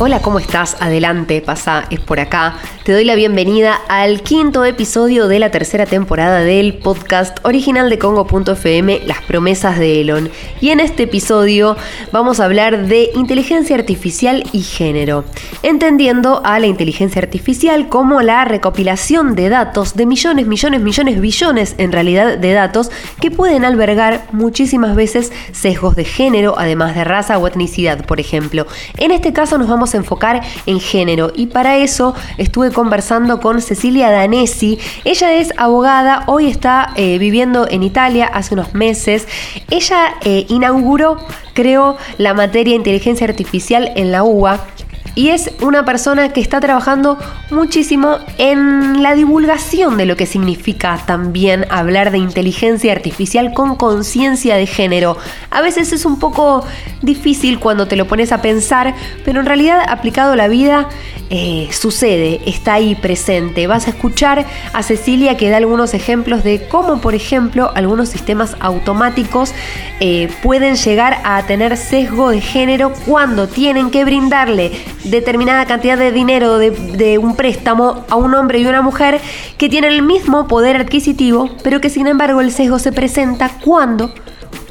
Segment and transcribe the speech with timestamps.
[0.00, 0.76] Hola, ¿cómo estás?
[0.80, 2.56] Adelante, pasa, es por acá.
[2.84, 7.98] Te doy la bienvenida al quinto episodio de la tercera temporada del podcast original de
[7.98, 10.28] Congo.fm, Las promesas de Elon.
[10.60, 11.76] Y en este episodio
[12.10, 15.24] vamos a hablar de inteligencia artificial y género,
[15.62, 21.74] entendiendo a la inteligencia artificial como la recopilación de datos de millones, millones, millones, billones
[21.78, 22.90] en realidad de datos
[23.20, 28.66] que pueden albergar muchísimas veces sesgos de género, además de raza o etnicidad, por ejemplo.
[28.96, 33.60] En este caso nos vamos a enfocar en género y para eso estuve conversando con
[33.60, 34.78] Cecilia Danesi.
[35.04, 39.26] Ella es abogada, hoy está eh, viviendo en Italia hace unos meses.
[39.70, 41.18] Ella eh, inauguró,
[41.54, 44.66] creo, la materia inteligencia artificial en la UBA
[45.14, 47.18] y es una persona que está trabajando
[47.50, 54.56] muchísimo en la divulgación de lo que significa también hablar de inteligencia artificial con conciencia
[54.56, 55.16] de género.
[55.50, 56.64] A veces es un poco
[57.02, 60.88] difícil cuando te lo pones a pensar, pero en realidad aplicado a la vida
[61.30, 63.66] eh, sucede, está ahí presente.
[63.66, 68.56] Vas a escuchar a Cecilia que da algunos ejemplos de cómo, por ejemplo, algunos sistemas
[68.60, 69.52] automáticos
[70.00, 74.72] eh, pueden llegar a tener sesgo de género cuando tienen que brindarle
[75.04, 79.20] determinada cantidad de dinero de, un préstamo a un hombre y una mujer
[79.58, 84.12] que tienen el mismo poder adquisitivo, pero que sin embargo el sesgo se presenta cuando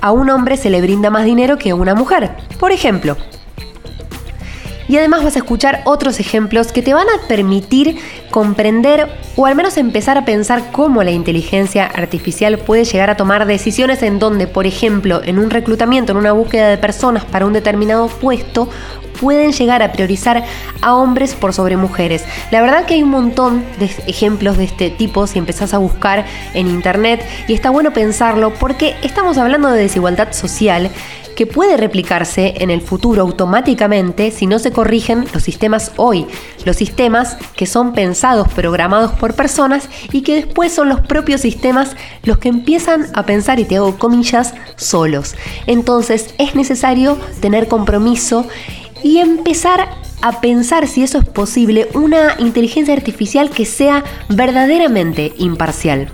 [0.01, 2.31] a un hombre se le brinda más dinero que a una mujer.
[2.59, 3.17] Por ejemplo,
[4.89, 7.97] y además vas a escuchar otros ejemplos que te van a permitir
[8.31, 13.45] comprender o al menos empezar a pensar cómo la inteligencia artificial puede llegar a tomar
[13.45, 17.53] decisiones en donde, por ejemplo, en un reclutamiento, en una búsqueda de personas para un
[17.53, 18.67] determinado puesto,
[19.19, 20.43] pueden llegar a priorizar
[20.81, 22.23] a hombres por sobre mujeres.
[22.51, 26.25] La verdad que hay un montón de ejemplos de este tipo si empezás a buscar
[26.53, 30.89] en internet y está bueno pensarlo porque estamos hablando de desigualdad social
[31.39, 36.25] que puede replicarse en el futuro automáticamente si no se corrigen los sistemas hoy,
[36.63, 41.97] los sistemas que son pensados, programados por personas y que después son los propios sistemas
[42.23, 45.35] los que empiezan a pensar, y te hago comillas, solos.
[45.67, 48.47] Entonces es necesario tener compromiso
[49.03, 49.89] y empezar
[50.21, 56.07] a pensar si eso es posible una inteligencia artificial que sea verdaderamente imparcial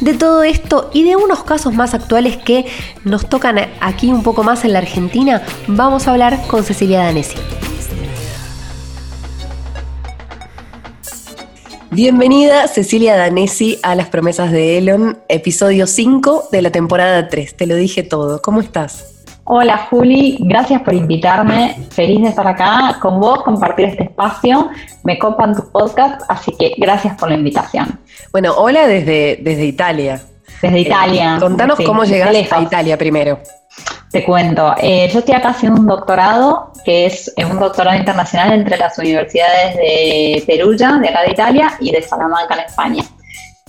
[0.00, 2.64] de todo esto y de unos casos más actuales que
[3.04, 7.36] nos tocan aquí un poco más en la Argentina, vamos a hablar con Cecilia Danesi.
[11.96, 17.56] Bienvenida Cecilia Danesi a Las Promesas de Elon, episodio 5 de la temporada 3.
[17.56, 18.42] Te lo dije todo.
[18.42, 19.24] ¿Cómo estás?
[19.44, 21.74] Hola Juli, gracias por invitarme.
[21.88, 24.68] Feliz de estar acá con vos, compartir este espacio.
[25.04, 27.98] Me copan tus podcasts, así que gracias por la invitación.
[28.30, 30.20] Bueno, hola desde, desde Italia.
[30.60, 31.36] Desde Italia.
[31.36, 33.40] Eh, contanos cómo llegaste a Italia primero.
[34.16, 38.78] Te cuento, eh, yo estoy acá haciendo un doctorado, que es un doctorado internacional entre
[38.78, 43.04] las universidades de Perugia, de acá de Italia, y de Salamanca, en España.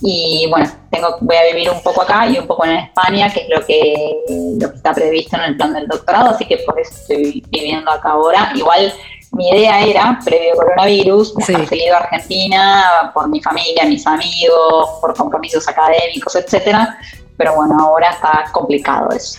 [0.00, 3.40] Y bueno, tengo, voy a vivir un poco acá y un poco en España, que
[3.40, 4.22] es lo que,
[4.58, 7.90] lo que está previsto en el plan del doctorado, así que por eso estoy viviendo
[7.90, 8.50] acá ahora.
[8.54, 8.90] Igual
[9.32, 11.66] mi idea era, previo coronavirus, sí.
[11.66, 16.98] seguido a Argentina por mi familia, mis amigos, por compromisos académicos, etcétera.
[17.36, 19.38] Pero bueno, ahora está complicado eso.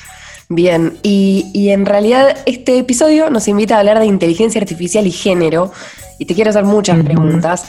[0.51, 5.11] Bien, y, y, en realidad este episodio nos invita a hablar de inteligencia artificial y
[5.11, 5.71] género,
[6.17, 7.65] y te quiero hacer muchas preguntas.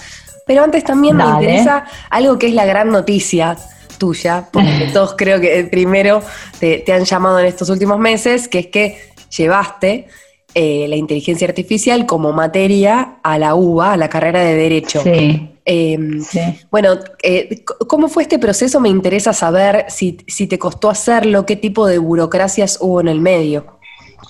[0.46, 3.56] Pero antes también me interesa algo que es la gran noticia
[3.98, 6.22] tuya, porque todos creo que primero
[6.58, 8.98] te, han llamado en estos últimos meses, que es que
[9.36, 10.08] llevaste
[10.54, 15.02] eh, la inteligencia artificial como materia a la UBA, a la carrera de Derecho.
[15.02, 15.50] Sí.
[15.72, 16.25] Em,
[16.69, 18.81] bueno, eh, ¿cómo fue este proceso?
[18.81, 23.20] Me interesa saber si, si te costó hacerlo, qué tipo de burocracias hubo en el
[23.20, 23.78] medio.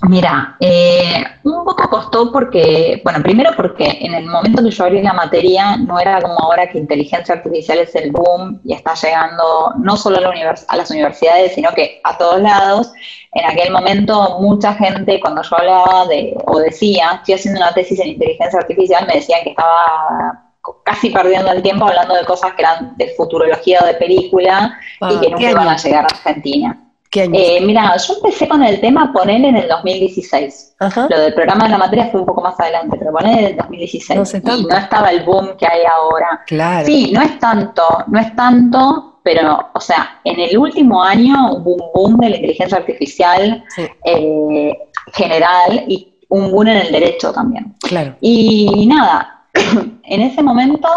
[0.03, 5.01] Mira, eh, un poco costó porque, bueno, primero porque en el momento que yo abrí
[5.01, 9.73] la materia no era como ahora que inteligencia artificial es el boom y está llegando
[9.79, 12.93] no solo a, la a las universidades, sino que a todos lados.
[13.33, 17.99] En aquel momento mucha gente cuando yo hablaba de, o decía, estoy haciendo una tesis
[17.99, 20.50] en inteligencia artificial, me decían que estaba
[20.85, 25.05] casi perdiendo el tiempo hablando de cosas que eran de futurología o de película y
[25.05, 26.87] ah, que nunca iban a llegar a Argentina.
[27.13, 30.77] Eh, mira, yo empecé con el tema poner en el 2016.
[31.09, 33.57] Lo del programa de la materia fue un poco más adelante, pero poner en el
[33.57, 34.35] 2016.
[34.45, 36.43] No y no estaba el boom que hay ahora.
[36.47, 36.87] Claro.
[36.87, 41.75] Sí, no es tanto, no es tanto, pero, o sea, en el último año hubo
[41.75, 43.65] un boom de la inteligencia artificial
[44.05, 44.79] eh,
[45.13, 47.75] general y un boom en el derecho también.
[47.81, 48.15] Claro.
[48.21, 49.40] Y nada,
[50.03, 50.89] en ese momento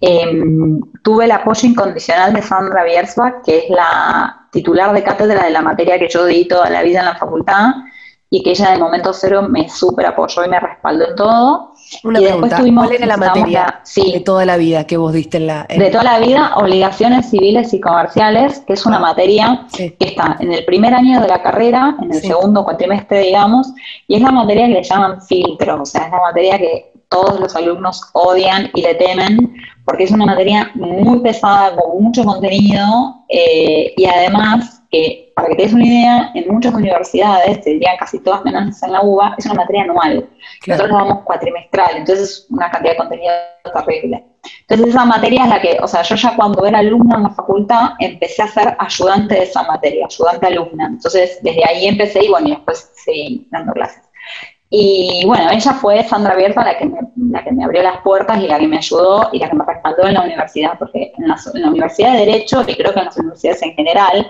[0.00, 5.50] em, tuve el apoyo incondicional de Sandra Biersbach, que es la titular de cátedra de
[5.50, 7.74] la materia que yo di toda la vida en la facultad
[8.34, 11.72] y que ella de momento cero me súper apoyó y me respaldó en todo.
[12.02, 15.46] Una y pregunta, ¿cuál era la materia de toda la vida que vos diste en
[15.46, 15.66] la...?
[15.68, 20.36] De toda la vida, obligaciones civiles y comerciales, que es una ah, materia que está
[20.40, 23.72] en el primer año de la carrera, en el segundo cuatrimestre, digamos,
[24.08, 27.38] y es la materia que le llaman filtro, o sea, es la materia que todos
[27.38, 33.24] los alumnos odian y le temen, porque es una materia muy pesada, con mucho contenido,
[33.28, 37.92] eh, y además que, para que te des una idea, en muchas universidades, te diría
[37.98, 40.28] casi todas menos en la UBA, es una materia anual.
[40.66, 43.32] Nosotros la damos cuatrimestral, entonces es una cantidad de contenido
[43.72, 44.24] terrible.
[44.62, 47.30] Entonces esa materia es la que, o sea, yo ya cuando era alumna en la
[47.30, 50.86] facultad empecé a ser ayudante de esa materia, ayudante alumna.
[50.86, 54.02] Entonces desde ahí empecé y bueno, y después seguí dando clases.
[54.76, 56.98] Y bueno, ella fue Sandra Abierta la que, me,
[57.30, 59.64] la que me abrió las puertas y la que me ayudó y la que me
[59.64, 62.98] respaldó en la universidad, porque en la, en la Universidad de Derecho, y creo que
[62.98, 64.28] en las universidades en general,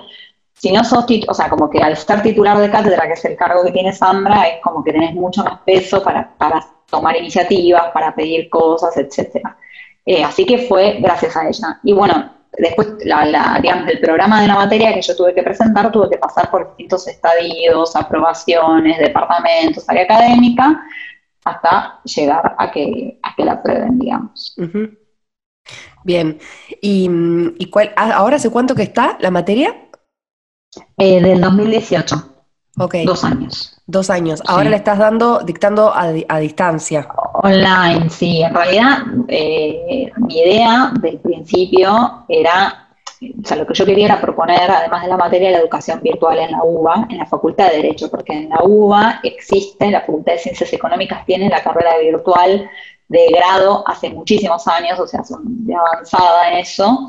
[0.52, 3.37] si no sos, o sea, como que al estar titular de cátedra, que es el
[3.37, 7.85] cargo que tiene Sandra, es como que tenés mucho más peso para, para tomar iniciativas,
[7.94, 9.56] para pedir cosas, etcétera.
[10.05, 11.81] Eh, así que fue gracias a ella.
[11.85, 15.90] Y bueno, después, la, digamos, el programa de la materia que yo tuve que presentar,
[15.90, 20.84] tuve que pasar por distintos estadios, aprobaciones, departamentos, área académica,
[21.44, 24.56] hasta llegar a que, a que la aprueben, digamos.
[26.04, 26.38] Bien.
[26.80, 27.08] ¿Y,
[27.58, 29.74] y cuál, ahora hace cuánto que está la materia?
[30.98, 32.33] Eh, del 2018.
[32.76, 33.81] Dos años.
[33.87, 34.43] Dos años.
[34.47, 37.06] Ahora le estás dando, dictando a, distancia.
[37.35, 38.43] Online, sí.
[38.43, 38.99] En realidad,
[39.29, 42.88] eh, mi idea del principio era,
[43.23, 46.38] o sea, lo que yo quería era proponer, además de la materia, la educación virtual
[46.38, 50.32] en la UBA, en la Facultad de Derecho, porque en la UBA existe, la Facultad
[50.32, 52.69] de Ciencias Económicas tiene la carrera virtual
[53.09, 57.09] de grado hace muchísimos años, o sea, son de avanzada en eso.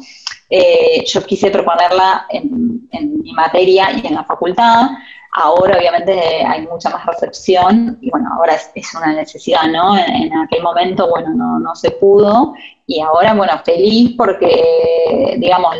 [0.50, 2.88] Eh, yo quise proponerla en,
[3.22, 4.90] mi materia y en la facultad.
[5.38, 9.98] Ahora obviamente hay mucha más recepción y bueno, ahora es, una necesidad, ¿no?
[9.98, 12.54] En, aquel momento, bueno, no, no se pudo
[12.88, 15.76] y ahora, bueno, feliz porque, digamos,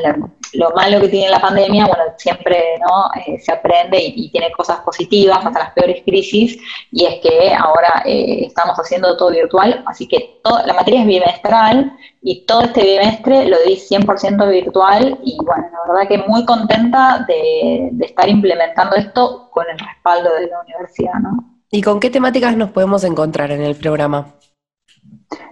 [0.54, 3.10] lo malo que tiene la pandemia, bueno, siempre ¿no?
[3.25, 6.57] Eh, se aprende y, tiene cosas positivas hasta las peores crisis,
[6.92, 11.94] y es que ahora eh, estamos haciendo todo virtual, así que la materia es bimestral
[12.22, 17.25] y todo este bimestre lo di 100% virtual y bueno, la verdad que muy contenta
[17.28, 21.56] de, estar implementando esto con el respaldo de la universidad, ¿no?
[21.72, 24.36] ¿Y con qué temáticas nos podemos encontrar en el programa?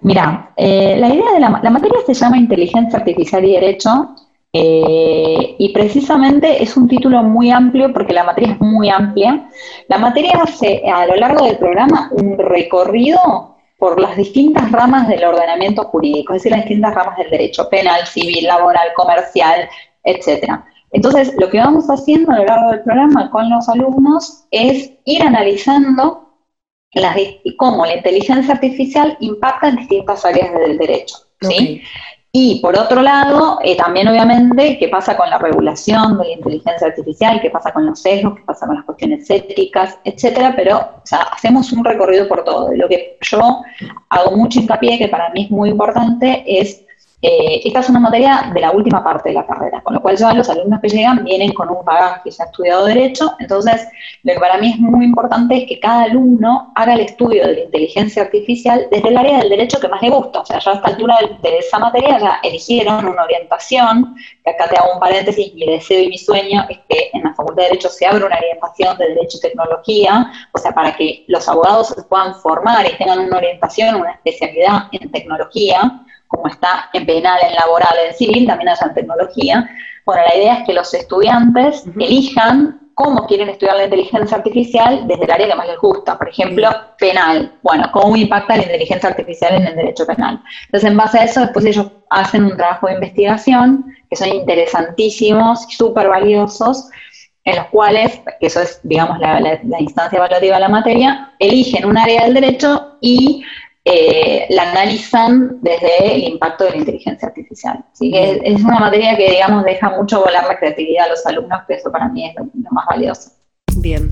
[0.02, 4.16] Mira, eh, la idea de la, materia se llama Inteligencia Artificial y Derecho
[4.52, 9.50] eh, y precisamente es un título muy amplio porque la materia es muy amplia.
[9.88, 15.24] La materia hace a lo largo del programa un recorrido por las distintas ramas del
[15.26, 19.68] ordenamiento jurídico, es decir, las distintas ramas del derecho penal, civil, laboral, comercial,
[20.04, 20.66] etcétera.
[20.92, 25.24] Entonces, lo que vamos haciendo a lo largo del programa con los alumnos es ir
[25.24, 26.23] analizando
[26.94, 27.18] las,
[27.58, 31.16] cómo la inteligencia artificial impacta en distintas áreas del derecho.
[31.42, 31.82] ¿sí?
[32.36, 36.88] Y por otro lado, eh, también obviamente, qué pasa con la regulación de la inteligencia
[36.88, 41.02] artificial, qué pasa con los sesgos, qué pasa con las cuestiones éticas, etcétera, pero o
[41.06, 42.74] sea, hacemos un recorrido por todo.
[42.74, 43.62] lo que yo
[44.10, 46.83] hago mucho hincapié, que para mí es muy importante, es
[47.26, 50.18] eh, esta es una materia de la última parte de la carrera, con lo cual
[50.18, 53.88] ya los alumnos que llegan vienen con un bagaje, ya ha estudiado Derecho, entonces
[54.24, 57.54] lo que para mí es muy importante es que cada alumno haga el estudio de
[57.54, 60.72] la inteligencia artificial desde el área del derecho que más le gusta, o sea, ya
[60.72, 65.00] a esta altura de, esa materia ya eligieron una orientación, que acá te hago un
[65.00, 68.26] paréntesis, mi deseo y mi sueño es que en la Facultad de Derecho se abra
[68.26, 72.86] una orientación de Derecho y Tecnología, o sea, para que los abogados se puedan formar
[72.86, 76.04] y tengan una orientación, una especialidad en tecnología,
[76.34, 79.70] como está en penal, en laboral, en civil, también haya en tecnología.
[80.06, 85.26] Bueno, la idea es que los estudiantes elijan cómo quieren estudiar la inteligencia artificial desde
[85.26, 86.18] el área que más les gusta.
[86.18, 87.54] Por ejemplo, penal.
[87.62, 90.42] Bueno, cómo impacta la inteligencia artificial en el derecho penal.
[90.66, 95.66] Entonces, en base a eso, después ellos hacen un trabajo de investigación que son interesantísimos,
[95.70, 96.90] súper valiosos,
[97.46, 101.86] en los cuales, que eso es, digamos, la, la instancia evaluativa de la materia, eligen
[101.86, 103.44] un área del derecho y
[103.86, 107.84] eh, la analizan desde el impacto de la inteligencia artificial.
[107.92, 111.64] Así que es una materia que, digamos, deja mucho volar la creatividad a los alumnos,
[111.68, 113.32] que eso para mí es lo, más valioso.
[113.78, 114.10] Bien.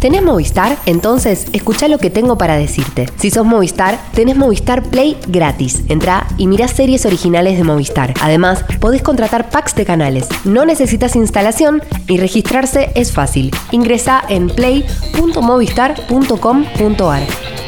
[0.00, 0.76] ¿Tenés Movistar?
[0.86, 3.06] Entonces, escucha lo que tengo para decirte.
[3.16, 5.82] Si sos Movistar, tenés Movistar Play gratis.
[5.88, 8.14] Entra y mirá series originales de Movistar.
[8.22, 10.26] Además, podés contratar packs de canales.
[10.44, 13.50] No necesitas instalación y registrarse es fácil.
[13.72, 17.22] Ingresa en play.movistar.com.ar.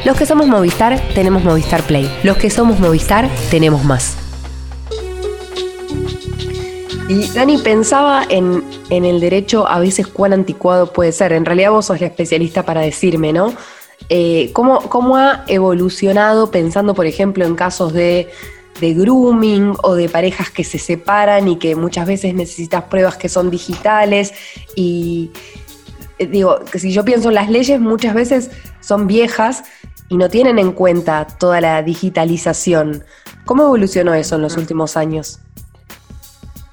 [0.06, 2.10] Los que somos Movistar, tenemos Movistar Play.
[2.22, 4.21] Los que somos Movistar, tenemos más.
[7.08, 11.32] Y Dani, pensaba en, el derecho a veces cuán anticuado puede ser.
[11.32, 13.52] En realidad vos sos la especialista para decirme, ¿no?
[14.08, 18.28] Eh, ¿cómo, ¿Cómo ha evolucionado pensando, por ejemplo, en casos de
[18.80, 23.28] de grooming o de parejas que se separan y que muchas veces necesitas pruebas que
[23.28, 24.32] son digitales
[24.74, 25.30] y
[26.18, 29.64] eh, digo, que si yo pienso en las leyes muchas veces son viejas
[30.08, 33.04] y no tienen en cuenta toda la digitalización.
[33.44, 35.40] ¿Cómo evolucionó eso en los últimos años?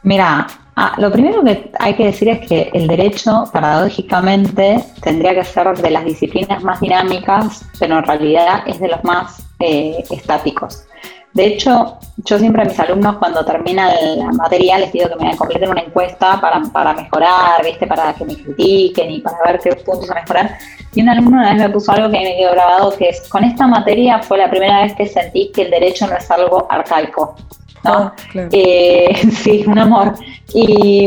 [0.03, 5.43] Mira, ah, lo primero que hay que decir es que el derecho, paradójicamente, tendría que
[5.43, 10.85] ser de las disciplinas más dinámicas, pero en realidad es de los más eh, estáticos.
[11.33, 15.37] De hecho, yo siempre a mis alumnos cuando terminan la materia les pido que me
[15.37, 17.85] completen una encuesta para, para mejorar, ¿viste?
[17.85, 20.57] para que me critiquen y para ver qué puntos a mejorar.
[20.95, 23.43] Y un alumno una vez me puso algo que me quedó grabado, que es, con
[23.43, 27.35] esta materia fue la primera vez que sentí que el derecho no es algo arcaico.
[27.83, 27.91] ¿No?
[27.91, 30.13] Ah, eh, sí, un amor.
[30.53, 31.05] Y,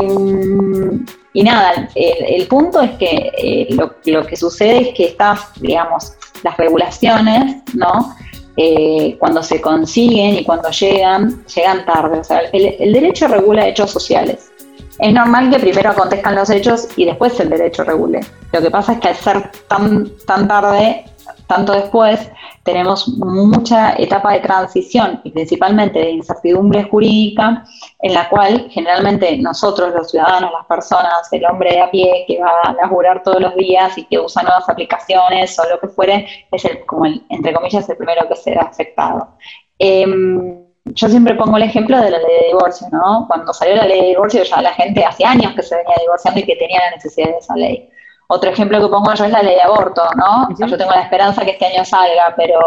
[1.33, 6.13] y nada, el, punto es que eh, lo, lo que sucede es que estas, digamos,
[6.43, 8.15] las regulaciones, ¿no?
[8.55, 12.19] Eh, cuando se consiguen y cuando llegan, llegan tarde.
[12.19, 14.51] O sea, el, derecho regula hechos sociales.
[14.99, 18.19] Es normal que primero acontezcan los hechos y después el derecho regule.
[18.51, 21.05] Lo que pasa es que al ser tan, tan tarde,
[21.47, 22.31] tanto después,
[22.63, 27.65] tenemos mucha etapa de transición y principalmente de incertidumbre jurídica,
[27.99, 32.39] en la cual generalmente nosotros, los ciudadanos, las personas, el hombre de a pie que
[32.39, 36.27] va a laburar todos los días y que usa nuevas aplicaciones o lo que fuere,
[36.51, 39.27] es el, como el, entre comillas, el primero que se ve afectado.
[39.79, 43.25] Em, yo siempre pongo el ejemplo de la ley de divorcio, ¿no?
[43.27, 46.39] Cuando salió la ley de divorcio ya la gente hace años que se venía divorciando
[46.41, 47.89] y que tenía la necesidad de esa ley.
[48.27, 50.47] Otro ejemplo que pongo yo es la ley de aborto, ¿no?
[50.57, 52.59] Yo tengo la esperanza que este año salga, pero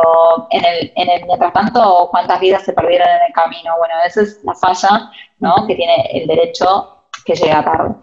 [0.50, 3.72] en el, en el mientras tanto, ¿cuántas vidas se perdieron en el camino?
[3.78, 5.66] Bueno, esa es la falla, ¿no?
[5.66, 7.94] Que tiene el derecho que llega tarde.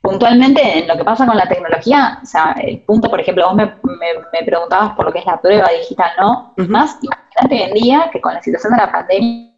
[0.00, 3.54] Puntualmente, en lo que pasa con la tecnología, o sea, el punto, por ejemplo, vos
[3.54, 6.54] me, me, preguntabas por lo que es la prueba digital, ¿no?
[6.56, 9.50] Más, imagínate hoy en día que con la situación de la pandemia,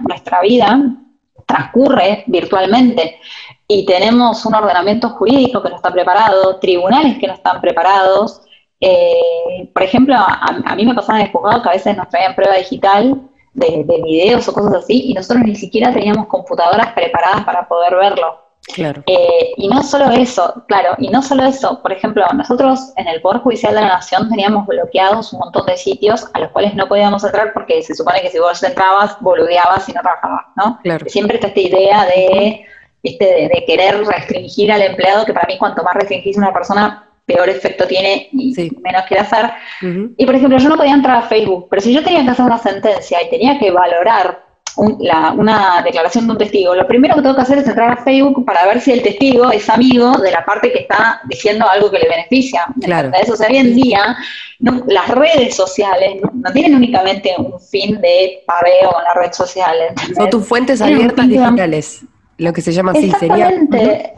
[0.00, 0.80] nuestra vida
[1.46, 3.20] transcurre virtualmente
[3.66, 8.42] y tenemos un ordenamiento jurídico que no está preparado, tribunales que no están preparados.
[8.80, 12.34] Eh, por ejemplo, a, mí me pasaba en el juzgado que a veces nos traían
[12.34, 13.22] prueba digital
[13.54, 18.40] de, videos o cosas así y nosotros ni siquiera teníamos computadoras preparadas para poder verlo.
[18.74, 19.02] Claro.
[19.06, 23.20] Eh, y no solo eso, claro, y no solo eso, por ejemplo, nosotros en el
[23.20, 26.88] Poder Judicial de la Nación teníamos bloqueados un montón de sitios a los cuales no
[26.88, 30.78] podíamos entrar porque se supone que si vos entrabas, boludeabas y no trabajabas, ¿no?
[30.82, 31.06] Claro.
[31.08, 32.64] Siempre está esta idea de
[33.04, 37.48] de, querer restringir al empleado, que para mí cuanto más restringís a una persona, peor
[37.48, 39.50] efecto tiene y menos quiere hacer.
[40.16, 42.44] Y por ejemplo, yo no podía entrar a Facebook, pero si yo tenía que hacer
[42.44, 44.44] una sentencia y tenía que valorar
[44.76, 48.44] una declaración de un testigo, lo primero que tengo que hacer es entrar a Facebook
[48.44, 52.00] para ver si el testigo es amigo de la parte que está diciendo algo que
[52.00, 52.66] le beneficia.
[52.82, 53.10] Claro.
[53.20, 54.16] Eso, o sea, hoy en día
[54.58, 59.92] las redes sociales no, tienen únicamente un fin de paveo en las redes sociales.
[60.16, 62.04] Son tus fuentes abiertas digitales.
[62.38, 63.52] Lo que se llama así sería.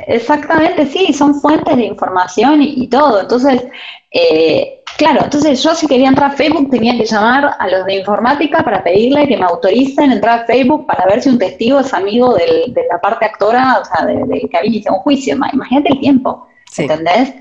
[0.07, 3.21] Exactamente, sí, son fuentes de información y, todo.
[3.21, 3.65] Entonces,
[4.11, 7.97] eh, claro, entonces yo si quería entrar a Facebook tenía que llamar a los de
[7.97, 11.93] informática para pedirle que me autoricen entrar a Facebook para ver si un testigo es
[11.93, 15.37] amigo de la parte actora, o sea, de, de que había iniciado un juicio.
[15.53, 16.47] Imagínate el tiempo.
[16.79, 17.35] ¿Entendés?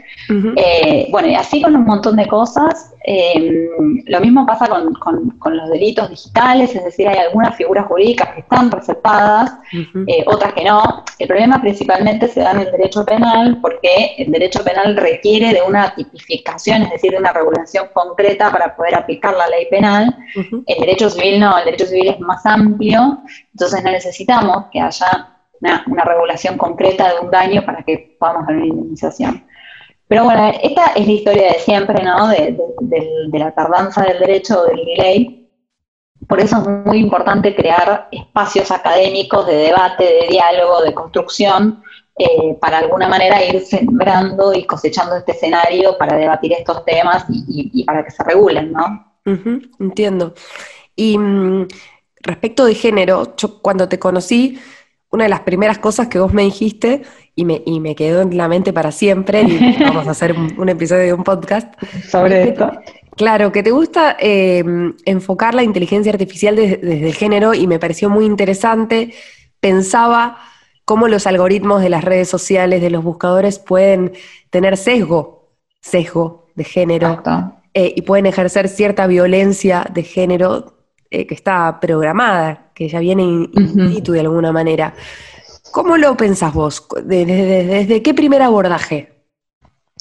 [0.56, 2.94] Eh, bueno, y así con un montón de cosas.
[3.08, 3.70] Eh,
[4.06, 8.72] lo mismo pasa con, los delitos digitales, es decir, hay algunas figuras jurídicas que están
[8.72, 9.60] receptadas,
[10.08, 11.04] eh, otras que no.
[11.20, 15.62] El problema principalmente se da en el derecho penal porque el derecho penal requiere de
[15.62, 20.16] una tipificación, es decir, de una regulación concreta para poder aplicar la ley penal.
[20.66, 23.20] El derecho civil no, el derecho civil es más amplio,
[23.52, 28.56] entonces no necesitamos que haya una, regulación concreta de un daño para que podamos dar
[28.56, 29.46] una indemnización.
[30.08, 32.28] Pero bueno, esta es la historia de siempre, ¿no?
[32.28, 32.58] De,
[33.34, 35.50] la tardanza del derecho del delay.
[36.28, 41.84] Por eso es muy importante crear espacios académicos de debate, de diálogo, de construcción,
[42.18, 47.84] eh, para alguna manera ir sembrando y cosechando este escenario para debatir estos temas y,
[47.84, 49.14] para que se regulen, ¿no?
[49.80, 50.34] entiendo.
[50.96, 51.68] Y mm,
[52.22, 54.60] respecto de género, yo cuando te conocí,
[55.16, 57.02] una de las primeras cosas que vos me dijiste
[57.36, 60.70] y me, y me quedó en la mente para siempre, y vamos a hacer un,
[60.70, 61.74] episodio de un podcast
[62.10, 62.72] sobre esto.
[63.16, 68.10] Claro, que te gusta em, enfocar la inteligencia artificial desde, el género y me pareció
[68.10, 69.14] muy interesante.
[69.62, 70.38] Pensaba
[70.84, 74.14] cómo los algoritmos de las redes sociales, de los buscadores, pueden
[74.50, 75.50] tener sesgo,
[75.82, 77.24] sesgo de género,
[77.74, 80.75] eh, y pueden ejercer cierta violencia de género
[81.10, 84.94] eh, que está programada, que ya viene in, de alguna manera.
[85.72, 86.88] ¿Cómo lo pensás vos?
[87.04, 89.14] ¿Desde, qué primer abordaje?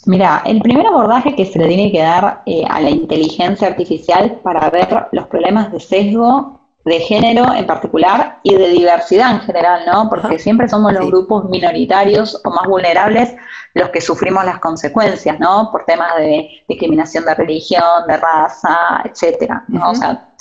[0.06, 4.40] Mira, el primer abordaje que se le tiene que dar eh, a la inteligencia artificial
[4.42, 9.82] para ver los problemas de sesgo de género en particular y de diversidad en general,
[9.86, 10.08] ¿no?
[10.10, 13.34] Porque siempre somos los grupos minoritarios o más vulnerables
[13.72, 15.70] los que sufrimos las consecuencias, ¿no?
[15.72, 19.90] Por temas de discriminación de religión, de raza, etcétera, ¿no?
[19.90, 20.33] O sea,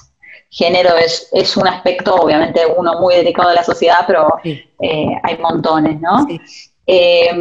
[0.53, 5.37] género es, es, un aspecto, obviamente, uno muy dedicado a la sociedad, pero eh, hay
[5.39, 6.27] montones, ¿no?
[6.85, 7.31] Eh,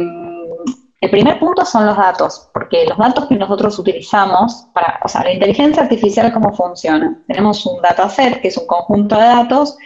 [0.99, 5.23] el primer punto son los datos, porque los datos que nosotros utilizamos para, o sea,
[5.23, 7.21] la inteligencia artificial, ¿cómo funciona?
[7.27, 9.77] Tenemos un dataset, que es un conjunto de datos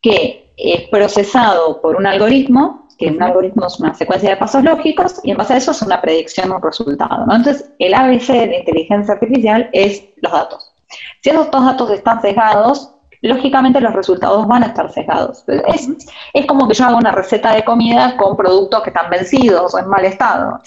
[0.00, 5.20] que es procesado por un algoritmo, que un algoritmo es una secuencia de pasos lógicos,
[5.22, 7.26] y en base a eso es una predicción o un resultado.
[7.26, 7.36] ¿no?
[7.36, 10.71] Entonces, el ABC de inteligencia artificial es los datos.
[11.20, 15.44] Si esos dos datos están sesgados, lógicamente los resultados van a estar sesgados.
[15.46, 15.88] Es,
[16.34, 19.78] es, como que yo hago una receta de comida con productos que están vencidos o
[19.78, 20.60] en mal estado.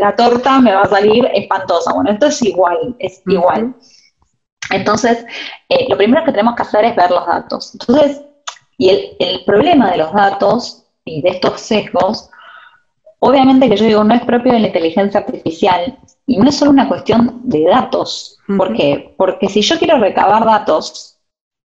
[0.00, 1.92] La, torta me va a salir espantosa.
[1.92, 3.74] Bueno, esto es igual, es igual.
[4.70, 5.26] Entonces,
[5.68, 7.74] eh, lo primero que tenemos que hacer es ver los datos.
[7.74, 8.22] Entonces,
[8.78, 12.30] y el, el problema de los datos y de estos sesgos,
[13.24, 16.70] obviamente que yo digo, no es propio de la inteligencia artificial y no es solo
[16.70, 18.38] una cuestión de datos.
[18.56, 19.14] ¿Por qué?
[19.16, 21.18] Porque si yo quiero recabar datos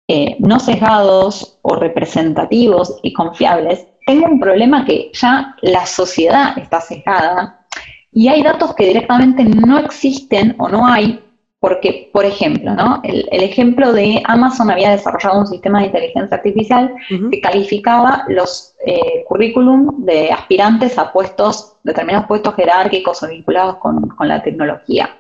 [0.07, 6.79] eh, no sesgados o representativos y confiables, tengo un problema que ya la sociedad está
[6.79, 7.65] sesgada
[8.11, 11.19] y hay datos que directamente no existen o no hay
[11.59, 13.01] porque, por ejemplo, ¿no?
[13.03, 16.93] el, ejemplo de Amazon había desarrollado un sistema de inteligencia artificial
[17.31, 24.27] que calificaba los eh, currículum de aspirantes a puestos, determinados puestos jerárquicos o vinculados con
[24.27, 25.17] la tecnología.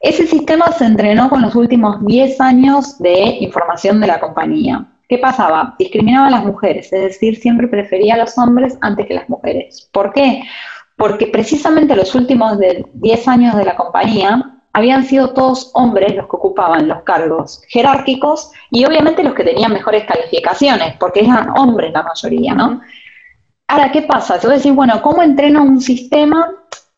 [0.00, 4.86] Ese sistema se entrenó con los últimos 10 años de información de la compañía.
[5.08, 5.74] ¿Qué pasaba?
[5.78, 9.88] Discriminaba a las mujeres, es decir, siempre prefería a los hombres antes que las mujeres.
[9.92, 10.44] ¿Por qué?
[10.96, 12.58] Porque precisamente los últimos
[12.92, 18.52] 10 años de la compañía habían sido todos hombres los que ocupaban los cargos jerárquicos
[18.70, 22.80] y obviamente los que tenían mejores calificaciones, porque eran hombres la mayoría, ¿no?
[23.66, 24.38] Ahora, ¿qué pasa?
[24.38, 26.48] Tú decís, bueno, ¿cómo entreno un sistema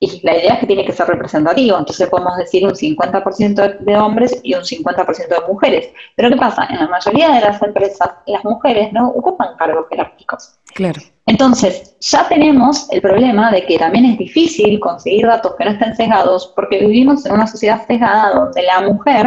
[0.03, 3.97] y la idea es que tiene que ser representativo, entonces podemos decir un 50% de
[3.99, 5.91] hombres y un 50% de mujeres.
[6.17, 6.67] Pero ¿qué pasa?
[6.71, 10.59] En la mayoría de las empresas, las mujeres no ocupan cargos jerárquicos.
[10.75, 11.03] Claro.
[11.27, 15.95] Entonces, ya tenemos el problema de que también es difícil conseguir datos que no estén
[15.95, 19.27] sesgados porque vivimos en una sociedad sesgada donde la mujer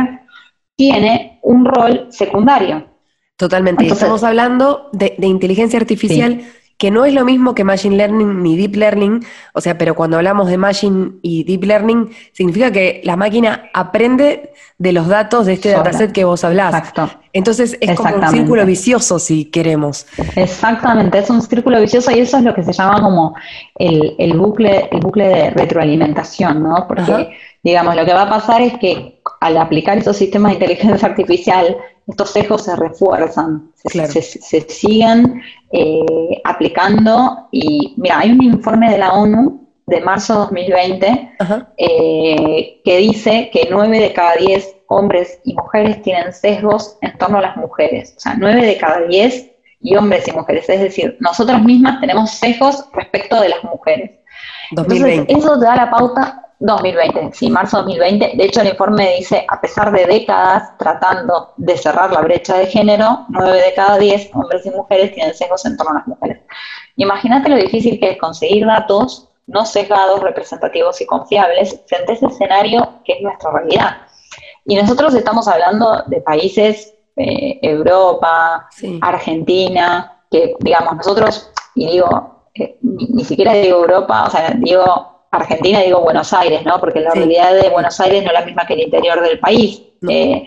[0.76, 2.88] tiene un rol secundario.
[3.38, 3.86] Totalmente.
[3.86, 6.42] Estamos hablando de, inteligencia artificial
[6.84, 10.18] que no es lo mismo que Machine Learning ni Deep Learning, o sea, pero cuando
[10.18, 15.54] hablamos de Machine y Deep Learning, significa que la máquina aprende de los datos de
[15.54, 16.76] este dataset que vos hablás.
[16.76, 17.10] Exacto.
[17.32, 20.08] Entonces es como un círculo vicioso, si queremos.
[20.36, 23.34] Exactamente, es un círculo vicioso y eso es lo que se llama como
[23.76, 26.84] el, bucle, el bucle de retroalimentación, ¿no?
[26.86, 27.30] Porque,
[27.64, 31.78] digamos, lo que va a pasar es que al aplicar esos sistemas de inteligencia artificial,
[32.08, 37.48] estos sesgos se refuerzan, se, siguen eh, aplicando.
[37.52, 41.36] Y mira, hay un informe de la ONU de marzo de 2020
[41.78, 47.38] eh, que dice que 9 de cada 10 hombres y mujeres tienen sesgos en torno
[47.38, 48.14] a las mujeres.
[48.18, 50.70] O sea, 9 de cada 10 y hombres y mujeres.
[50.70, 54.12] Es decir, nosotras mismas tenemos sesgos respecto de las mujeres.
[54.72, 55.32] 2020.
[55.32, 58.34] Entonces, eso te da la pauta 2020, sí, marzo 2020.
[58.36, 62.68] De hecho, el informe dice, a pesar de décadas tratando de cerrar la brecha de
[62.68, 66.42] género, 9 de cada 10 hombres y mujeres tienen sesgos en torno a las mujeres.
[66.96, 72.26] Imagínate lo difícil que es conseguir datos no sesgados, representativos y confiables frente a ese
[72.28, 73.98] escenario que es nuestra realidad.
[74.66, 78.70] Y nosotros estamos hablando de países, eh, Europa,
[79.02, 85.80] Argentina, que digamos nosotros, y digo, eh, ni siquiera digo Europa, o sea, digo Argentina
[85.82, 86.80] digo Buenos Aires, ¿no?
[86.80, 89.82] Porque la realidad de Buenos Aires no es la misma que el interior del país.
[90.08, 90.46] Eh,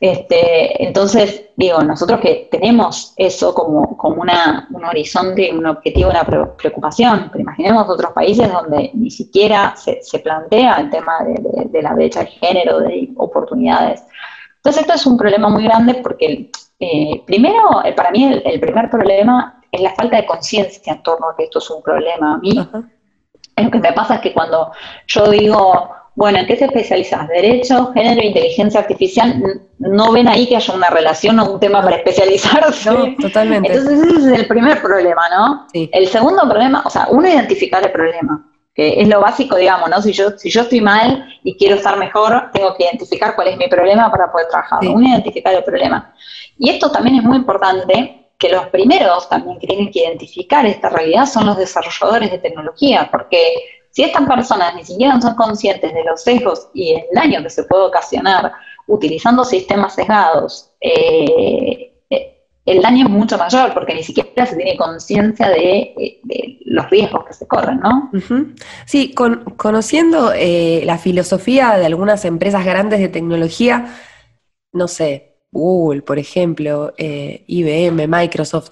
[0.00, 6.24] este, entonces, digo, nosotros que tenemos eso como, como una, un horizonte, un objetivo, una
[6.24, 12.20] preocupación, pero imaginemos otros países donde ni siquiera se, plantea el tema de, la brecha
[12.20, 14.02] de género, de oportunidades.
[14.56, 19.62] Entonces, esto es un problema muy grande porque, eh, primero, para mí el, primer problema
[19.70, 22.34] es la falta de conciencia en torno a que esto es un problema.
[22.34, 22.58] A mí,
[23.64, 24.72] lo que me pasa es que cuando
[25.06, 27.26] yo digo, bueno, ¿en qué te especializas?
[27.28, 29.42] Derecho, género inteligencia artificial,
[29.78, 32.90] no ven ahí que haya una relación o un tema para especializarse.
[32.90, 33.72] No, totalmente.
[33.72, 35.66] Entonces ese es el primer problema, ¿no?
[35.72, 40.02] El segundo problema, o sea, uno identificar el problema, que es lo básico, digamos, ¿no?
[40.02, 43.56] Si yo, si yo estoy mal y quiero estar mejor, tengo que identificar cuál es
[43.56, 44.80] mi problema para poder trabajar.
[44.86, 46.14] Uno identificar el problema.
[46.58, 50.88] Y esto también es muy importante que los primeros también que tienen que identificar esta
[50.88, 53.38] realidad son los desarrolladores de tecnología, porque
[53.90, 57.62] si estas personas ni siquiera son conscientes de los sesgos y el daño que se
[57.62, 58.52] puede ocasionar
[58.88, 64.76] utilizando sistemas sesgados, eh, eh, el daño es mucho mayor porque ni siquiera se tiene
[64.76, 68.10] conciencia de, eh, los riesgos que se corren, ¿no?
[68.86, 73.86] Sí, conociendo la filosofía de algunas empresas grandes de tecnología,
[74.72, 78.70] no sé, Google, por ejemplo, IBM, Microsoft,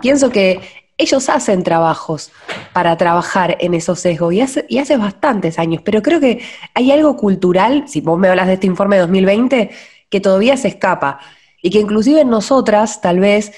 [0.00, 0.60] pienso que
[0.98, 2.32] ellos hacen trabajos
[2.72, 6.40] para trabajar en esos sesgos y hace, y hace bastantes años, pero creo que
[6.74, 9.70] hay algo cultural, si vos me hablas de este informe de 2020,
[10.10, 11.20] que todavía se escapa
[11.62, 13.52] y que inclusive nosotras tal vez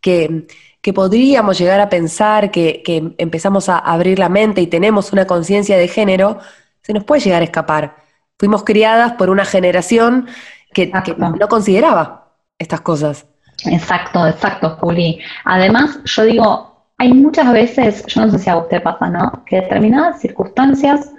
[0.00, 0.46] que,
[0.94, 2.82] podríamos llegar a pensar que,
[3.18, 6.38] empezamos a abrir la mente y tenemos una conciencia de género,
[6.82, 7.96] se nos puede llegar a escapar.
[8.38, 10.26] Fuimos criadas por una generación
[10.72, 13.26] que, que no consideraba estas cosas.
[13.66, 15.20] Exacto, exacto, Juli.
[15.44, 19.44] Además, yo digo, hay muchas veces, yo no sé si a usted pasa, ¿no?
[19.46, 21.10] Que determinadas circunstancias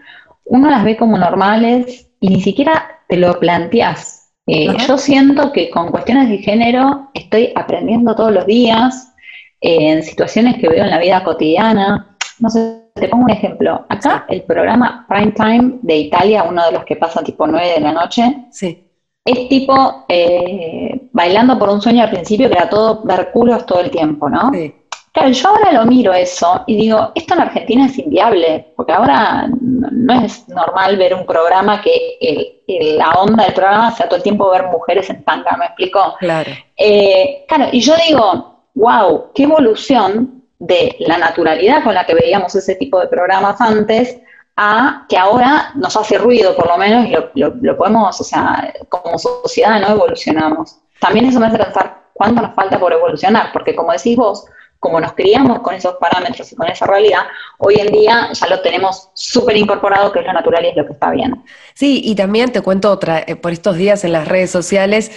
[0.45, 4.31] uno las ve como normales y ni siquiera te lo planteas.
[4.45, 9.13] Eh, yo siento que con cuestiones de género estoy aprendiendo todos los días
[9.61, 12.17] eh, en situaciones que veo en la vida cotidiana.
[12.39, 13.85] No sé, te pongo un ejemplo.
[13.87, 17.79] Acá el programa Prime Time de Italia, uno de los que pasa tipo 9 de
[17.79, 18.82] la noche, sí.
[19.25, 23.79] Es tipo eh, bailando por un sueño al principio que era todo ver culos todo
[23.79, 24.51] el tiempo, ¿no?
[24.53, 24.75] Sí.
[25.13, 29.47] Claro, yo ahora lo miro eso y digo, esto en Argentina es inviable, porque ahora
[29.61, 32.63] no es normal ver un programa que
[32.97, 36.15] la onda del programa sea todo el tiempo ver mujeres en tanga, ¿me explico?
[36.19, 36.49] Claro.
[36.75, 42.55] Eh, claro, y yo digo, wow, qué evolución de la naturalidad con la que veíamos
[42.55, 44.19] ese tipo de programas antes
[44.55, 48.73] a que ahora nos hace ruido, por lo menos, y lo, lo podemos, o sea,
[48.89, 50.77] como sociedad no evolucionamos.
[50.99, 54.45] También eso me hace pensar cuánto nos falta por evolucionar, porque como decís vos,
[54.83, 57.21] como nos criamos con esos parámetros y con esa realidad,
[57.57, 60.85] hoy en día ya lo tenemos súper incorporado, que es lo natural y es lo
[60.85, 61.41] que está bien.
[61.73, 65.11] Sí, y también te cuento otra, eh, por estos días en las redes sociales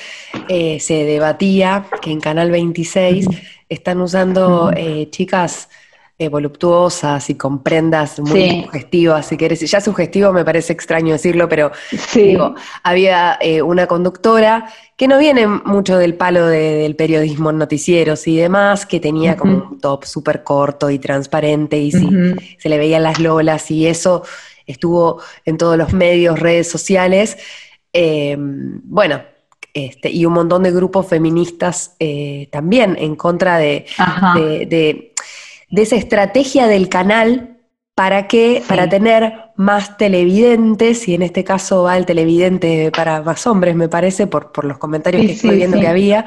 [0.48, 3.26] eh, se debatía que en Canal 26
[3.68, 5.68] están usando eh, chicas
[6.30, 9.60] voluptuosas y con prendas muy sugestivas, si querés.
[9.70, 11.72] Ya sugestivo me parece extraño decirlo, pero
[12.14, 18.36] digo, había una conductora que no viene mucho del palo del periodismo en noticieros y
[18.36, 23.18] demás, que tenía como un top súper corto y transparente y se le veían las
[23.20, 24.22] lolas y eso
[24.66, 27.36] estuvo en todos los medios, redes sociales.
[27.92, 29.22] Em, bueno,
[29.74, 33.84] este, y un montón de grupos feministas eh, también en contra de,
[34.34, 35.05] de,
[35.70, 37.56] esa estrategia del canal
[37.96, 38.62] ¿Para qué?
[38.68, 43.88] Para tener más televidentes, y en este caso va el televidente para más hombres, me
[43.88, 46.26] parece, por, por los comentarios que estoy viendo que había,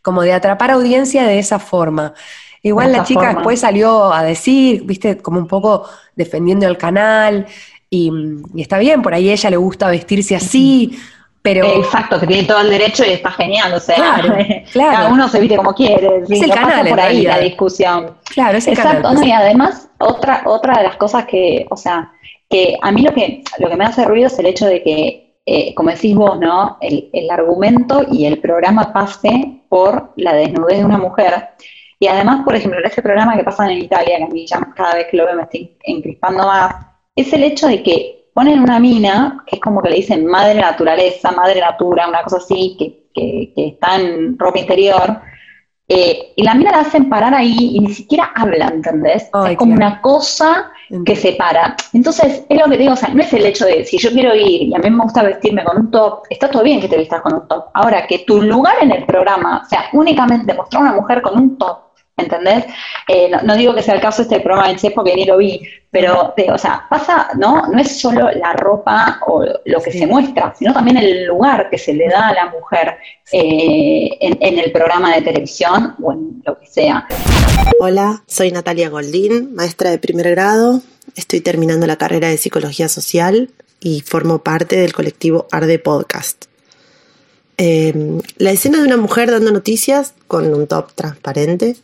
[0.00, 2.14] como de atrapar audiencia de esa forma.
[2.62, 5.84] Igual la chica después salió a decir, viste, como un poco
[6.16, 7.46] defendiendo el canal,
[7.90, 8.10] y,
[8.54, 10.98] y, está bien, por ahí a ella le gusta vestirse así,
[11.42, 13.96] pero, Exacto, que tiene todo el derecho y está genial, o sea,
[14.74, 16.22] cada uno se viste como quiere.
[16.28, 18.16] Es el canal, por ahí la discusión.
[18.34, 22.12] Claro, es el Exacto, y además, otra, otra de las cosas que, o sea,
[22.48, 25.36] que a mí lo que, lo que me hace ruido es el hecho de que,
[25.46, 26.76] eh, como decís vos, ¿no?
[26.82, 31.48] El, el argumento y el programa pase por la desnudez de una mujer.
[31.98, 34.58] Y además, por ejemplo, en ese programa que pasa en Italia, que a mí ya
[34.76, 36.74] cada vez que lo veo me estoy encrispando más,
[37.16, 40.60] es el hecho de que ponen una mina, que es como que le dicen madre
[40.60, 43.00] naturaleza, madre natura, una cosa así, que,
[43.56, 45.20] está en ropa interior,
[45.88, 49.28] eh, y la mina la hacen parar ahí y ni siquiera habla, ¿entendés?
[49.48, 50.70] es como una cosa
[51.04, 51.76] que se para.
[51.92, 54.34] Entonces, es lo que digo, o sea, no es el hecho de si yo quiero
[54.34, 56.96] ir y a mí me gusta vestirme con un top, está todo bien que te
[56.96, 57.66] vistas con un top.
[57.74, 61.58] Ahora, que tu lugar en el programa sea únicamente mostrar a una mujer con un
[61.58, 62.64] top ¿entendés?
[63.08, 65.60] Eh, no, digo que sea el caso este programa en sí porque ni lo vi,
[65.90, 67.66] pero, o sea, pasa, ¿no?
[67.66, 71.78] No es solo la ropa o lo que se muestra, sino también el lugar que
[71.78, 72.96] se le da a la mujer
[73.32, 77.06] eh, en, el programa de televisión o en lo que sea.
[77.80, 80.80] Hola, soy Natalia Goldín, maestra de primer grado.
[81.16, 86.44] Estoy terminando la carrera de Psicología Social y formo parte del colectivo Arde Podcast.
[87.56, 91.76] Eh, la escena de una mujer dando noticias con un top transparente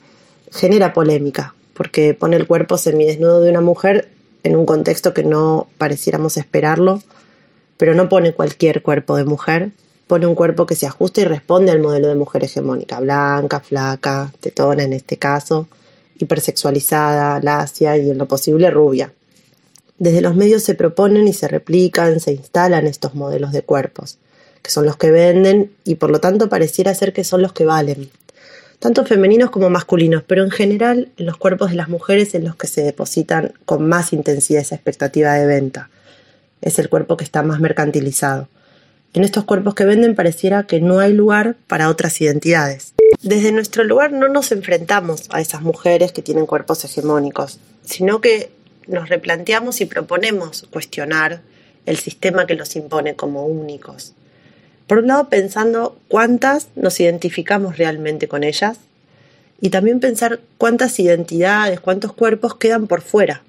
[0.57, 4.09] genera polémica, porque pone el cuerpo semidesnudo de una mujer
[4.43, 7.03] en un contexto que no pareciéramos esperarlo,
[7.77, 9.73] pero no pone cualquier cuerpo de mujer,
[10.07, 14.33] pone un cuerpo que se ajusta y responde al modelo de mujer hegemónica, blanca, flaca,
[14.41, 15.69] tetona en este caso,
[16.19, 19.13] hipersexualizada, lacia y en lo posible rubia.
[19.99, 24.19] Desde los medios se proponen y se replican, se instalan estos modelos de cuerpos,
[24.63, 27.65] que son los que venden y por lo tanto pareciera ser que son los que
[27.65, 28.11] valen,
[28.79, 32.57] tanto femeninos como masculinos, pero en general en los cuerpos de las mujeres en los
[32.57, 35.91] que se depositan con más intensidad esa expectativa de venta.
[36.61, 38.49] Es el cuerpo que está más mercantilizado.
[39.13, 42.93] En estos cuerpos que venden pareciera que no hay lugar para otras identidades.
[43.23, 48.51] Desde nuestro lugar no nos enfrentamos a esas mujeres que tienen cuerpos hegemónicos, sino que
[48.87, 51.41] nos replanteamos y proponemos cuestionar
[51.87, 54.13] el sistema que los impone como únicos.
[54.87, 58.79] Por un lado, pensando cuántas nos identificamos realmente con ellas
[59.61, 63.43] y también pensar cuántas identidades, cuántos cuerpos quedan por fuera.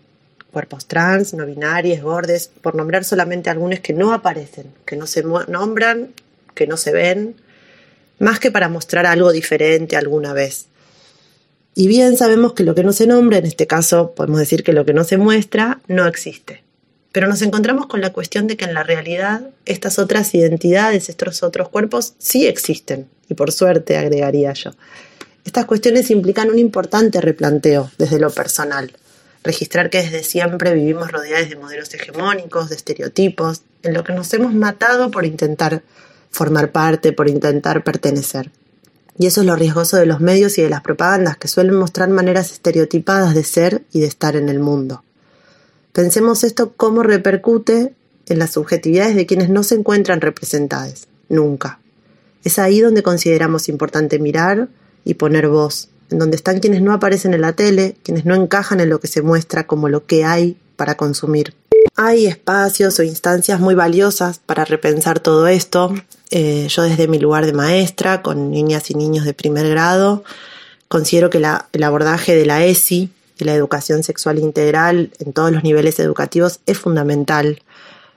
[0.52, 5.24] Cuerpos trans, no binarios, gordes, por nombrar solamente algunos que no aparecen, que no se
[5.24, 6.14] nombran,
[6.56, 7.36] que no se ven,
[8.18, 10.68] más que para mostrar algo diferente alguna vez.
[11.76, 14.74] Y bien sabemos que lo que no se nombra, en este caso podemos decir que
[14.74, 16.64] lo que no se muestra, no existe.
[17.18, 21.42] Pero nos encontramos con la cuestión de que en la realidad estas otras identidades, estos
[21.42, 24.76] otros cuerpos sí existen, y por suerte agregaría yo.
[25.44, 28.92] Estas cuestiones implican un importante replanteo desde lo personal.
[29.44, 34.32] Registrar que desde siempre vivimos rodeados de modelos hegemónicos, de estereotipos, en lo que nos
[34.36, 35.82] hemos matado por intentar
[36.30, 38.52] formar parte, por intentar pertenecer.
[39.18, 42.10] Y eso es lo riesgoso de los medios y de las propagandas que suelen mostrar
[42.10, 45.02] maneras estereotipadas de ser y de estar en el mundo.
[45.94, 47.94] Pensemos esto cómo repercute
[48.28, 51.08] en las subjetividades de quienes no se encuentran representadas.
[51.30, 51.80] Nunca.
[52.44, 54.70] Es ahí donde consideramos importante mirar
[55.04, 58.80] y poner voz, en donde están quienes no aparecen en la tele, quienes no encajan
[58.80, 61.54] en lo que se muestra como lo que hay para consumir.
[61.96, 65.94] Hay espacios o instancias muy valiosas para repensar todo esto.
[66.30, 70.24] Eh, yo desde mi lugar de maestra, con niñas y niños de primer grado,
[70.88, 75.64] considero que el abordaje de la ESI, de la educación sexual integral en todos los
[75.64, 77.62] niveles educativos es fundamental.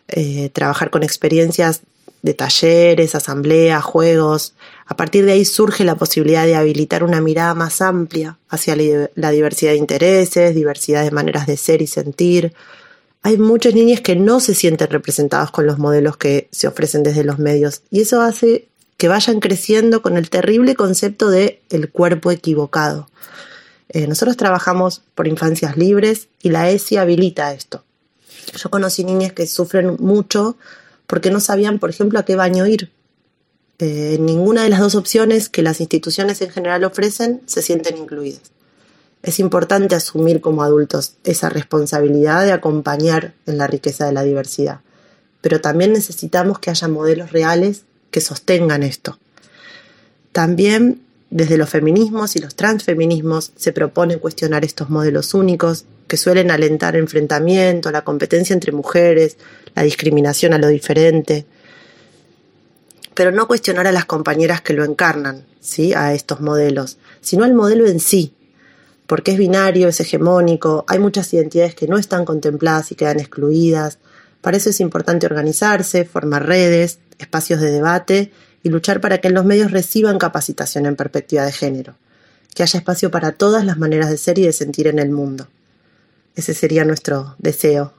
[0.09, 1.83] Eh, trabajar con experiencias
[2.22, 4.54] de talleres, asambleas, juegos.
[4.87, 8.76] A partir de ahí surge la posibilidad de habilitar una mirada más amplia hacia
[9.14, 12.52] la diversidad de intereses, diversidad de maneras de ser y sentir.
[13.22, 17.24] Hay muchas niñas que no se sienten representadas con los modelos que se ofrecen desde
[17.24, 22.30] los medios y eso hace que vayan creciendo con el terrible concepto de el cuerpo
[22.30, 23.09] equivocado.
[23.92, 27.85] Eh, nosotros trabajamos por infancias libres y la ESI habilita esto.
[28.57, 30.57] Yo conocí niñas que sufren mucho
[31.09, 32.92] porque no sabían, por ejemplo, a qué baño ir.
[33.81, 38.53] Eh, ninguna de las dos opciones que las instituciones en general ofrecen se sienten incluidas.
[39.22, 44.81] Es importante asumir como adultos esa responsabilidad de acompañar en la riqueza de la diversidad,
[45.40, 49.18] pero también necesitamos que haya modelos reales que sostengan esto.
[50.33, 56.50] También desde los feminismos y los transfeminismos se propone cuestionar estos modelos únicos que suelen
[56.50, 59.36] alentar el enfrentamiento, la competencia entre mujeres,
[59.76, 61.46] la discriminación a lo diferente,
[63.14, 65.92] pero no cuestionar a las compañeras que lo encarnan, ¿sí?
[65.94, 68.34] a estos modelos, sino al modelo en sí,
[69.06, 73.98] porque es binario, es hegemónico, hay muchas identidades que no están contempladas y quedan excluidas.
[74.40, 79.44] Para eso es importante organizarse, formar redes, espacios de debate y luchar para que los
[79.44, 81.94] medios reciban capacitación en perspectiva de género,
[82.54, 85.48] que haya espacio para todas las maneras de ser y de sentir en el mundo.
[86.36, 87.94] Ese sería nuestro deseo.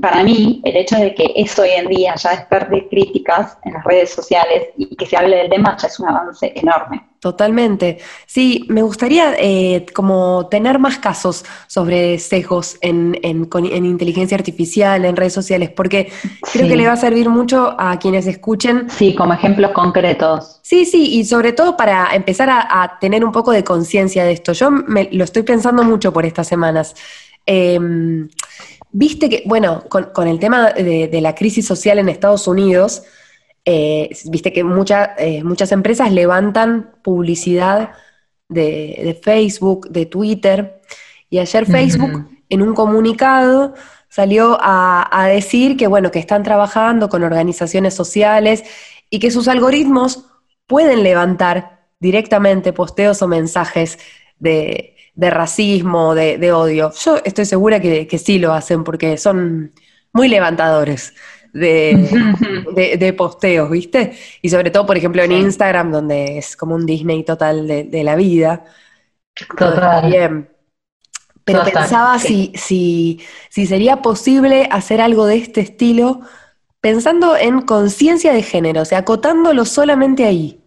[0.00, 3.84] Para mí, el hecho de que eso hoy en día ya desperte críticas en las
[3.84, 7.10] redes sociales y que se hable del tema ya es un avance enorme.
[7.20, 7.98] Totalmente.
[8.26, 15.34] Sí, me gustaría eh, como tener más casos sobre sesgos en, inteligencia artificial, en redes
[15.34, 16.10] sociales, porque
[16.50, 18.88] creo que le va a servir mucho a quienes escuchen.
[18.88, 20.60] Sí, como ejemplos concretos.
[20.62, 24.54] Sí, sí, y sobre todo para empezar a, tener un poco de conciencia de esto.
[24.54, 26.94] Yo me, lo estoy pensando mucho por estas semanas.
[27.44, 28.28] Em,
[28.92, 33.02] viste que, bueno, con, el tema de, la crisis social en Estados Unidos,
[33.64, 37.92] eh, viste que eh, muchas empresas levantan publicidad
[38.48, 40.80] de, Facebook, de Twitter,
[41.28, 43.74] y ayer Facebook en un comunicado
[44.08, 48.64] salió a, decir que, bueno, que están trabajando con organizaciones sociales
[49.08, 50.26] y que sus algoritmos
[50.66, 53.98] pueden levantar directamente posteos o mensajes
[54.40, 56.92] de, de racismo, de, odio.
[56.92, 59.72] Yo estoy segura que, sí lo hacen porque son
[60.12, 61.14] muy levantadores
[61.52, 64.12] de, posteos, ¿viste?
[64.42, 68.16] Y sobre todo, por ejemplo, en Instagram, donde es como un Disney total de, la
[68.16, 68.64] vida.
[69.58, 70.08] Total.
[70.08, 70.50] Bien.
[71.44, 76.20] Pero pensaba si, si, si sería posible hacer algo de este estilo
[76.80, 80.60] pensando en conciencia de género, o sea, acotándolo solamente ahí.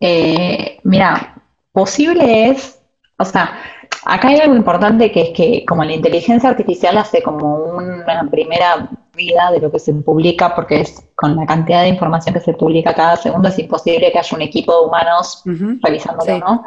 [0.00, 1.33] Eh, mira,
[1.74, 2.80] posible es,
[3.18, 3.58] o sea,
[4.04, 8.88] acá hay algo importante que es que como la inteligencia artificial hace como una primera
[9.12, 12.54] vida de lo que se publica, porque es con la cantidad de información que se
[12.54, 15.42] publica cada segundo, es imposible que haya un equipo de humanos
[15.82, 16.64] revisándolo, ¿no?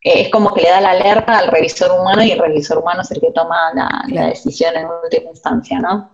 [0.00, 3.02] Eh, es como que le da la alerta al revisor humano y el revisor humano
[3.02, 6.12] es el que toma la, decisión en última instancia, ¿no?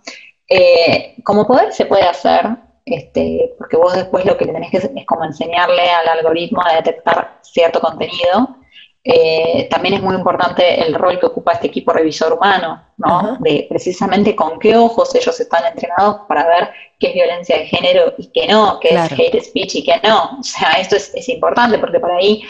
[0.49, 4.93] Eh, como poder se puede hacer, este, porque vos después lo que tenés que hacer
[4.95, 8.57] es como enseñarle al algoritmo a detectar cierto contenido,
[9.03, 13.39] eh, también es muy importante el rol que ocupa este equipo revisor humano, ¿no?
[13.41, 18.13] De precisamente con qué ojos ellos están entrenados para ver qué es violencia de género
[18.19, 20.39] y qué no, qué es hate speech y qué no.
[20.41, 22.43] O sea, esto es, importante porque por ahí,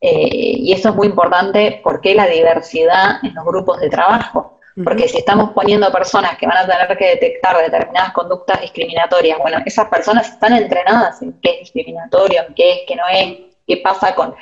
[0.00, 4.58] eh, y esto es muy importante, porque la diversidad en los grupos de trabajo.
[4.82, 9.58] Porque si estamos poniendo personas que van a tener que detectar determinadas conductas discriminatorias, bueno,
[9.66, 13.76] esas personas están entrenadas en qué es discriminatorio, en qué es, qué no es, qué
[13.78, 14.34] pasa con...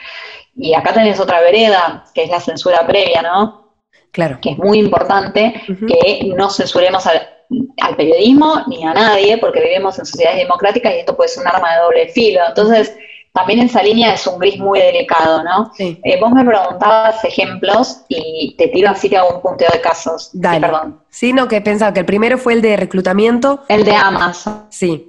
[0.54, 3.74] Y acá tenés otra vereda, que es la censura previa, ¿no?
[4.12, 4.38] Claro.
[4.40, 10.06] Que es muy importante que no censuremos al, periodismo ni a nadie, porque vivimos en
[10.06, 12.40] sociedades democráticas y esto puede ser un arma de doble filo.
[12.46, 12.96] Entonces,
[13.32, 15.70] también esa línea es un gris muy delicado, ¿no?
[15.78, 20.30] Eh, vos me preguntabas ejemplos y te tiro así que hago un punteo de casos.
[20.32, 20.60] Dale.
[20.60, 21.00] perdón.
[21.08, 23.64] Sí, no, que pensaba que el primero fue el de reclutamiento.
[23.68, 24.66] El de Amazon.
[24.70, 25.06] Sí.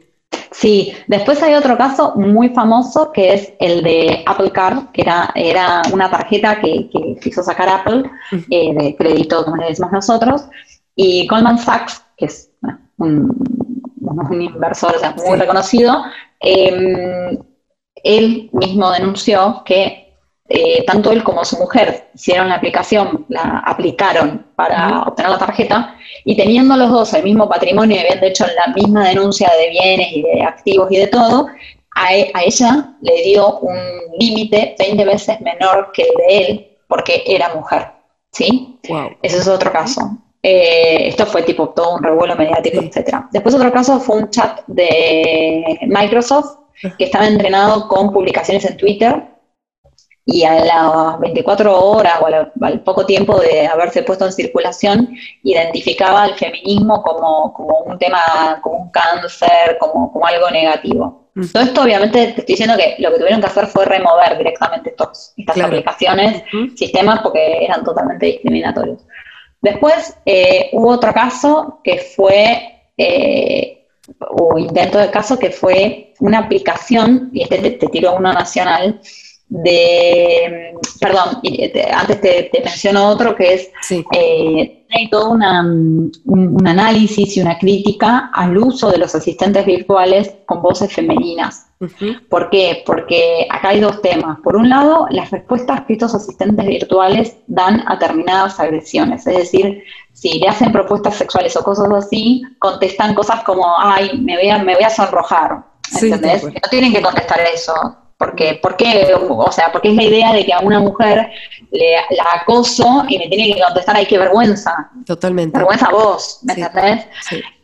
[0.52, 5.32] Sí, después hay otro caso muy famoso que es el de Apple Card, que era,
[5.34, 8.04] era una tarjeta que, que quiso sacar Apple
[8.50, 10.44] eh, de crédito, como le decimos nosotros,
[10.96, 12.52] y Goldman Sachs, que es
[12.98, 13.34] un,
[14.32, 16.04] inversor muy reconocido,
[16.40, 17.38] em,
[17.96, 20.02] él mismo denunció que
[20.54, 25.96] eh, tanto él como su mujer hicieron la aplicación, la aplicaron para obtener la tarjeta
[26.26, 30.12] y teniendo los dos el mismo patrimonio y habían hecho la misma denuncia de bienes
[30.12, 31.48] y de activos y de todo,
[31.96, 33.78] a, e, ella le dio un
[34.20, 37.88] límite 20 veces menor que el de él porque era mujer.
[38.34, 38.78] ¿Sí?
[39.22, 40.18] Ese es otro caso.
[40.44, 42.88] Eh, esto fue tipo todo un revuelo mediático, etc.
[42.88, 43.30] etcétera.
[43.32, 46.61] Después otro caso fue un chat de Microsoft
[46.98, 49.24] que estaba entrenado con publicaciones en Twitter
[50.26, 52.26] y a las 24 horas o
[52.66, 55.10] al, poco tiempo de haberse puesto en circulación,
[55.44, 57.54] identificaba el feminismo como,
[57.86, 61.22] un tema, como un cáncer, como, como algo negativo.
[61.54, 64.90] Todo esto obviamente te estoy diciendo que lo que tuvieron que hacer fue remover directamente
[64.90, 66.44] estos, estas aplicaciones,
[66.76, 69.06] sistemas, porque eran totalmente discriminatorios.
[69.62, 73.81] Después eh, hubo otro caso que fue, eh,
[74.20, 79.02] o intento de caso que fue una aplicación, y este te, te tiro uno nacional,
[79.52, 81.42] de, perdón,
[81.94, 83.70] antes te, menciono otro que es,
[84.14, 90.34] eh, hay todo una, un, análisis y una crítica al uso de los asistentes virtuales
[90.46, 91.68] con voces femeninas.
[92.30, 92.82] ¿Por qué?
[92.86, 94.40] Porque acá hay dos temas.
[94.40, 99.84] Por un lado, las respuestas que estos asistentes virtuales dan a determinadas agresiones, es decir,
[100.14, 104.60] si le hacen propuestas sexuales o cosas así, contestan cosas como, ay, me voy a,
[104.60, 105.64] me voy a sonrojar.
[105.94, 106.44] ¿Entendés?
[106.44, 107.74] no tienen que contestar eso
[108.22, 111.32] porque, porque, o sea, porque es la idea de que a una mujer
[111.72, 114.92] le, la acoso y me tiene que contestar, ay, qué vergüenza.
[115.08, 115.58] Totalmente.
[115.58, 117.08] Vergüenza a vos, ¿me entendés?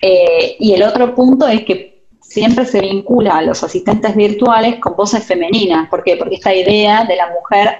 [0.01, 1.96] Eh, y el otro punto es que
[2.37, 5.89] siempre se vincula a los asistentes virtuales con voces femeninas.
[5.89, 6.17] ¿Por qué?
[6.17, 7.79] Porque esta idea de la mujer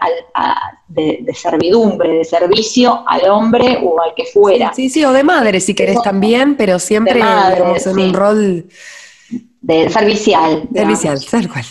[0.88, 4.74] de, servidumbre, de servicio al hombre o al que fuera.
[4.74, 8.66] Sí, sí, o de madre si querés también, pero siempre en un rol...
[9.62, 10.68] De servicial.
[10.74, 11.66] Servicial, tal cual.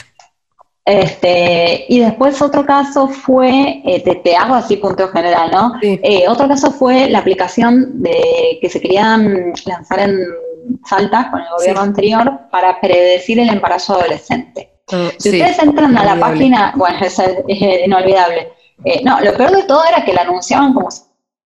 [0.85, 5.73] Este, y después otro caso fue, eh, te, hago así punto general, ¿no?
[5.83, 10.21] Eh, otro caso fue la aplicación de que se querían lanzar en
[10.85, 14.81] Salta con el gobierno anterior para predecir el embarazo adolescente.
[14.93, 17.21] Ah, si ustedes entran a la página, bueno, es,
[17.85, 18.53] inolvidable.
[18.85, 20.89] Eh, no, lo peor de todo era que la anunciaban como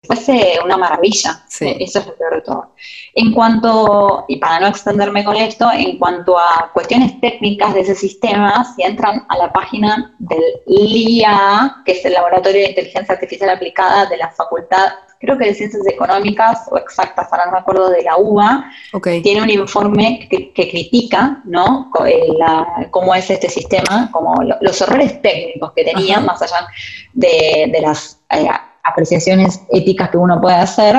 [0.03, 1.43] fuese una maravilla.
[1.59, 2.73] Eh, eso es lo peor de todo.
[3.13, 7.95] En cuanto, y para no extenderme con esto, en cuanto a cuestiones técnicas de ese
[7.95, 13.49] sistema, si entran a la página del LIA, que es el Laboratorio de Inteligencia Artificial
[13.49, 17.89] Aplicada de la Facultad, creo que de Ciencias Económicas o Exactas, ahora no me acuerdo,
[17.89, 18.71] de la UBA,
[19.23, 21.91] tiene un informe que, critica ¿no?
[22.05, 22.27] Eh,
[22.91, 26.67] cómo es este sistema, como los errores técnicos que tenía, más allá
[27.13, 28.19] de, las...
[28.29, 28.47] Eh,
[28.87, 30.95] apreciaciones éticas que uno puede hacer.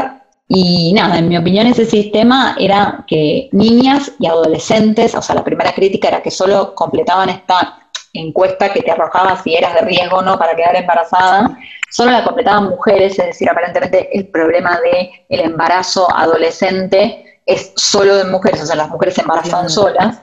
[0.51, 5.45] Y nada, en mi opinión ese sistema era que niñas y adolescentes, o sea, la
[5.45, 10.19] primera crítica era que solo completaban esta encuesta que te arrojaba si eras de riesgo
[10.19, 11.59] o no para quedar embarazada,
[11.91, 18.15] solo la completaban mujeres, es decir, aparentemente el problema del el embarazo adolescente es solo
[18.15, 20.23] de mujeres, o sea, las mujeres se embarazan solas.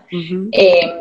[0.51, 0.93] Eh,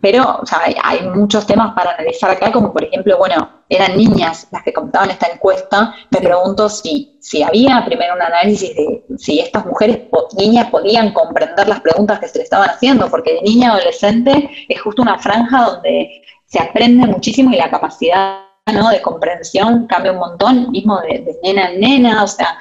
[0.00, 4.48] pero o sea, hay, muchos temas para analizar acá, como por ejemplo, bueno, eran niñas
[4.50, 9.38] las que comentaban esta encuesta, me pregunto si, si había primero un análisis de si
[9.38, 10.00] estas mujeres,
[10.36, 14.50] niñas, podían comprender las preguntas que se le estaban haciendo, porque de niña a adolescente
[14.68, 20.18] es justo una franja donde se aprende muchísimo y la capacidad de comprensión cambia un
[20.18, 22.58] montón, mismo de, de nena a nena, o sea,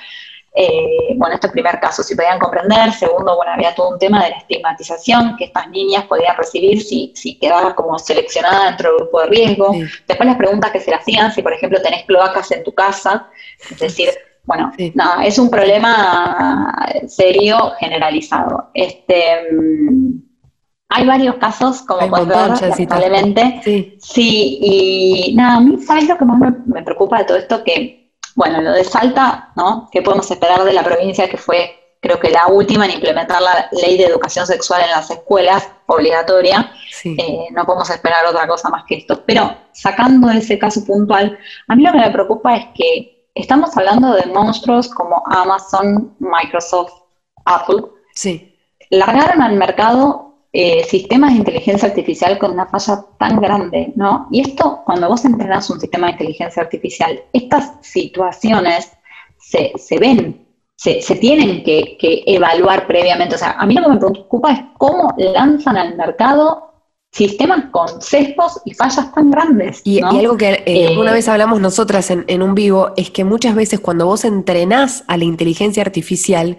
[0.53, 2.91] eh, bueno, este primer caso, si podían comprender.
[2.93, 7.13] Segundo, bueno, había todo un tema de la estigmatización que estas niñas podían recibir si,
[7.15, 9.71] si quedaba como seleccionada dentro del grupo de riesgo.
[10.07, 13.27] Después las preguntas que se le hacían, si por ejemplo tenés cloacas en tu casa,
[13.69, 14.09] es decir,
[14.43, 16.73] bueno, nada, es un problema
[17.07, 18.71] serio generalizado.
[18.73, 20.29] Este, mm,
[20.89, 23.61] hay varios casos, como puedes ver, lamentablemente.
[23.63, 23.97] Sí.
[24.01, 24.59] sí.
[24.61, 27.63] y nada, a mí, ¿sabes lo que más me, me preocupa de todo esto?
[27.63, 27.98] Que
[28.39, 29.89] bueno, lo de Salta, ¿no?
[29.91, 33.67] ¿Qué podemos esperar de la provincia que fue, creo que la última en implementar la
[33.73, 36.71] ley de educación sexual en las escuelas, obligatoria?
[37.03, 39.25] Eh, no podemos esperar otra cosa más que esto.
[39.25, 41.37] Pero sacando ese caso puntual,
[41.67, 46.93] a mí lo que me preocupa es que estamos hablando de monstruos como Amazon, Microsoft,
[47.43, 47.87] Apple.
[48.15, 48.57] Sí.
[48.89, 54.27] Largaron al mercado eh, sistemas de inteligencia artificial con una falla tan grande, ¿no?
[54.31, 58.91] Y esto, cuando vos entrenás un sistema de inteligencia artificial, estas situaciones
[59.37, 63.35] se, ven, se, tienen que, evaluar previamente.
[63.35, 66.65] O sea, a mí lo que me preocupa es cómo lanzan al mercado
[67.11, 69.81] sistemas con sesgos y fallas tan grandes.
[69.83, 73.53] Y, algo que eh, una vez hablamos nosotras en, en un vivo es que muchas
[73.53, 76.57] veces cuando vos entrenás a la inteligencia artificial,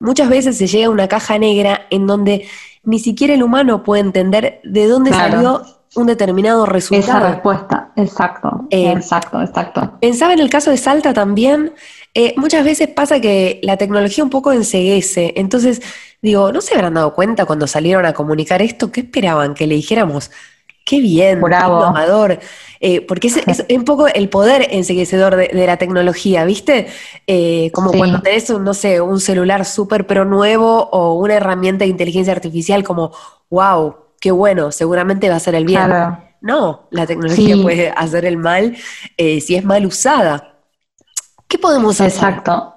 [0.00, 2.46] muchas veces se llega a una caja negra en donde
[2.84, 5.62] ni siquiera el humano puede entender de dónde salió
[5.94, 7.18] un determinado resultado.
[7.18, 9.98] Esa respuesta, exacto, eh, exacto, exacto.
[10.00, 11.74] Pensaba en el caso de Salta también,
[12.14, 15.82] eh, muchas veces pasa que la tecnología un poco enseguece, entonces
[16.22, 18.90] digo, ¿no se habrán dado cuenta cuando salieron a comunicar esto?
[18.90, 19.54] ¿Qué esperaban?
[19.54, 20.30] Que le dijéramos,
[20.84, 21.78] Qué bien, Bravo.
[21.78, 22.38] qué innovador.
[22.80, 26.88] Eh, porque es, un poco el poder enseguecedor de, la tecnología, ¿viste?
[27.26, 31.84] Eh, como cuando tenés, un, no sé, un celular súper pero nuevo o una herramienta
[31.84, 33.12] de inteligencia artificial como,
[33.50, 35.90] wow, qué bueno, seguramente va a ser el bien.
[36.40, 38.76] No, la tecnología puede hacer el mal
[39.16, 40.58] eh, si es mal usada.
[41.46, 42.12] ¿Qué podemos hacer?
[42.12, 42.74] Exacto.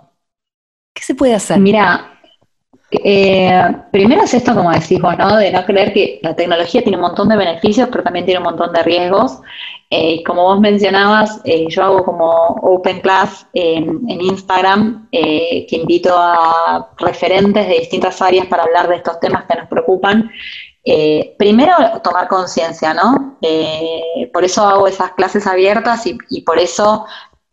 [0.94, 1.60] ¿Qué se puede hacer?
[1.60, 2.15] Mira,
[3.04, 5.38] eh, primero es esto, como decís vos, ¿no?
[5.38, 8.46] De no creer que la tecnología tiene un montón de beneficios, pero también tiene un
[8.46, 9.40] montón de riesgos.
[9.90, 12.30] Eh, como vos mencionabas, eh, yo hago como
[12.62, 19.20] Open Class en, Instagram, que invito a referentes de distintas áreas para hablar de estos
[19.20, 20.32] temas que nos preocupan.
[21.38, 21.74] primero,
[22.04, 23.38] tomar conciencia, ¿no?
[24.34, 27.06] por eso hago esas clases abiertas y por eso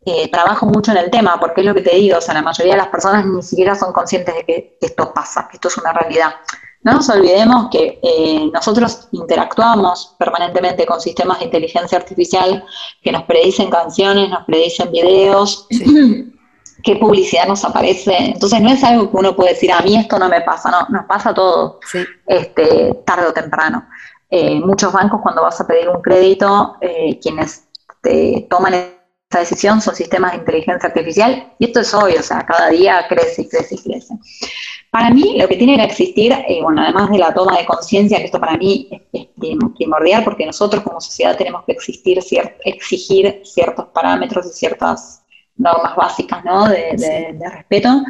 [0.04, 2.42] eh, trabajo mucho en el tema, porque es lo que te digo, o sea, la
[2.42, 5.78] mayoría de las personas ni siquiera son conscientes de que esto pasa, que esto es
[5.78, 6.34] una realidad.
[6.82, 12.64] No nos olvidemos que eh, nosotros interactuamos permanentemente con sistemas de inteligencia artificial
[13.00, 15.68] que nos predicen canciones, nos predicen videos,
[16.82, 18.16] qué publicidad nos aparece.
[18.18, 20.86] Entonces no es algo que uno puede decir, a mí esto no me pasa, no,
[20.88, 21.78] nos pasa todo,
[22.26, 23.86] este, tarde o temprano.
[24.28, 26.76] Eh, muchos bancos cuando vas a pedir un crédito,
[27.20, 27.68] quienes
[28.00, 28.74] te toman
[29.40, 33.42] decisión son sistemas de inteligencia artificial y esto es obvio, o sea, cada día crece
[33.42, 34.14] y crece y crece.
[34.90, 38.18] Para mí lo que tiene que existir, eh, bueno, además de la toma de conciencia,
[38.18, 39.28] que esto para mí es,
[39.76, 42.20] primordial porque nosotros como sociedad tenemos que existir,
[42.64, 45.21] exigir ciertos parámetros y ciertas
[45.56, 46.68] normas básicas ¿no?
[46.68, 48.02] de, respeto,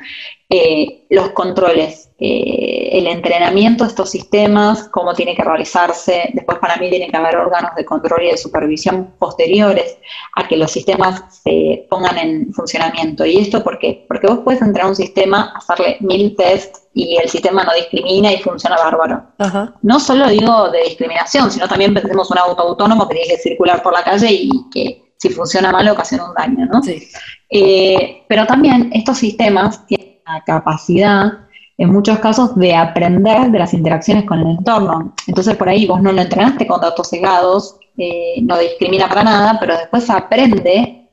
[0.48, 6.30] eh, los controles, eh, el entrenamiento de estos sistemas, cómo tiene que realizarse.
[6.34, 9.98] Después para mí tiene que haber órganos de control y de supervisión posteriores
[10.36, 13.24] a que los sistemas se pongan en funcionamiento.
[13.24, 14.04] ¿Y esto por qué?
[14.06, 18.38] Porque vos puedes entrenar un sistema, hacerle mil tests y el sistema no discrimina y
[18.38, 19.22] funciona bárbaro.
[19.80, 23.82] No solo digo de discriminación, sino también pensemos un auto autónomo que tiene que circular
[23.82, 26.80] por la calle y que si funciona mal ocasiona un daño, ¿no?
[27.48, 31.32] Eh, pero también estos sistemas tienen la capacidad,
[31.78, 35.14] en muchos casos, de aprender de las interacciones con el entorno.
[35.28, 39.58] Entonces, por ahí vos no lo entrenaste con datos cegados, eh, no discrimina para nada,
[39.60, 41.08] pero después aprende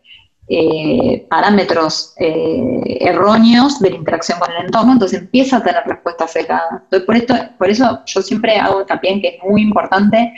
[0.47, 6.33] eh, parámetros eh, erróneos de la interacción con el entorno, entonces empieza a tener respuestas
[6.33, 6.81] cegadas.
[6.85, 10.33] Entonces, por, esto, por eso yo siempre hago también que es muy importante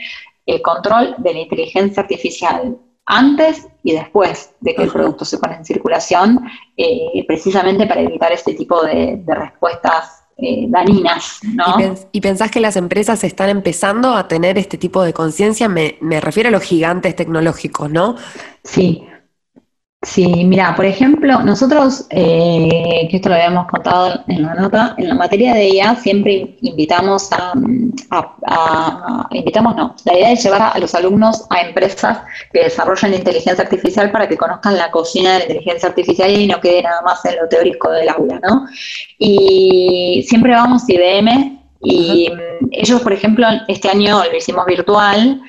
[0.45, 5.55] el control de la inteligencia artificial antes y después de que el producto se pone
[5.55, 6.39] en circulación,
[6.77, 11.39] eh, precisamente para evitar este tipo de, respuestas eh, dañinas.
[11.43, 11.95] ¿no?
[12.11, 15.67] ¿Y, pensás que las empresas están empezando a tener este tipo de conciencia?
[15.67, 18.15] Me, refiero a los gigantes tecnológicos, ¿no?
[18.63, 19.03] Sí.
[20.03, 25.09] Sí, mira, por ejemplo, nosotros, eh, que esto lo habíamos contado en la nota, en
[25.09, 27.53] la materia de IA siempre invitamos a,
[29.29, 32.17] invitamos no, la idea es llevar a los alumnos a empresas
[32.51, 36.59] que desarrollen inteligencia artificial para que conozcan la cocina de la inteligencia artificial y no
[36.59, 38.65] quede nada más en lo teórico del aula, ¿no?
[39.19, 42.27] Y siempre vamos IBM y
[42.71, 45.41] ellos, por ejemplo, este año lo hicimos virtual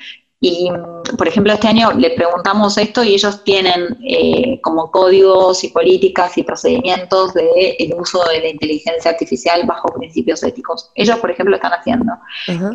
[0.45, 0.69] y,
[1.17, 6.37] por ejemplo, este año le preguntamos esto y ellos tienen eh, como códigos y políticas
[6.37, 7.47] y procedimientos del
[7.79, 10.91] el uso de la inteligencia artificial bajo principios éticos.
[10.95, 12.11] Ellos, por ejemplo, están haciendo.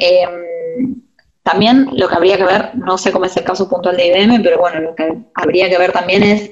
[0.01, 1.03] Em,
[1.43, 4.43] también lo que habría que ver, no sé cómo es el caso puntual de IBM,
[4.43, 6.51] pero bueno, lo que habría que ver también es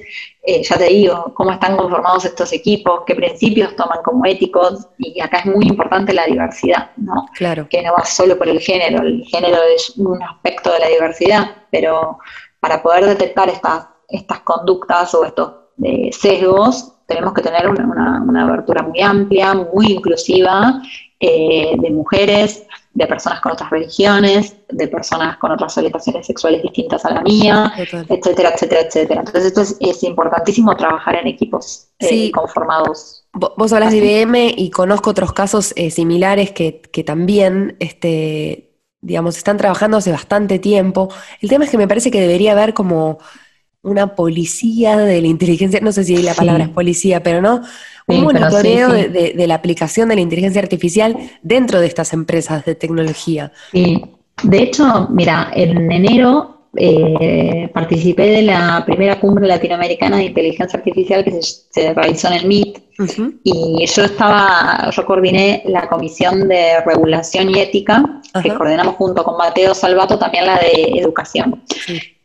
[0.49, 5.19] eh, ya te digo, cómo están conformados estos equipos, qué principios toman como éticos, y
[5.19, 7.25] acá es muy importante la diversidad, ¿no?
[7.33, 7.67] Claro.
[7.69, 11.51] Que no va solo por el género, el género es un aspecto de la diversidad,
[11.69, 12.19] pero
[12.61, 15.51] para poder detectar estas, estas conductas o estos
[15.83, 20.81] eh, sesgos, tenemos que tener una, una, abertura muy amplia, muy inclusiva,
[21.19, 22.65] eh, de mujeres,
[22.97, 27.71] de personas con otras religiones, de personas con otras orientaciones sexuales distintas a la mía,
[27.77, 29.19] etcétera, etcétera, etcétera.
[29.19, 33.27] Entonces esto es, importantísimo trabajar en equipos eh, conformados.
[33.33, 39.37] Vos hablas de IBM y conozco otros casos eh, similares que, que, también, este, digamos,
[39.37, 41.09] están trabajando hace bastante tiempo.
[41.39, 43.19] El tema es que me parece que debería haber como
[43.83, 47.61] una policía de la inteligencia, no sé si la palabra es policía, pero no,
[48.07, 53.51] un monitoreo De, la aplicación de la inteligencia artificial dentro de estas empresas de tecnología.
[53.71, 54.03] Sí,
[54.43, 61.23] de hecho, mira, en enero eh, participé de la primera cumbre latinoamericana de inteligencia artificial
[61.23, 62.77] que se, realizó en el MIT
[63.43, 69.37] y yo estaba, yo coordiné la comisión de regulación y ética que coordinamos junto con
[69.37, 71.63] Mateo Salvato también la de educación.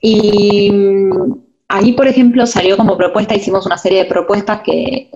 [0.02, 1.34] Y mm,
[1.68, 5.08] ahí, por ejemplo, salió como propuesta, hicimos una serie de propuestas que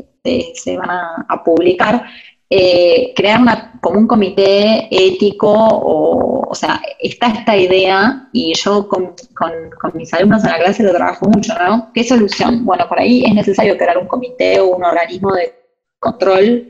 [0.55, 2.05] se van a, publicar,
[2.49, 8.89] eh, crear una, como un comité ético, o, o sea, está esta idea y yo
[8.89, 11.91] con, con, mis alumnos en la clase lo trabajo mucho, ¿no?
[11.93, 12.64] ¿Qué solución?
[12.64, 15.53] Bueno, por ahí es necesario crear un comité o un organismo de
[15.99, 16.68] control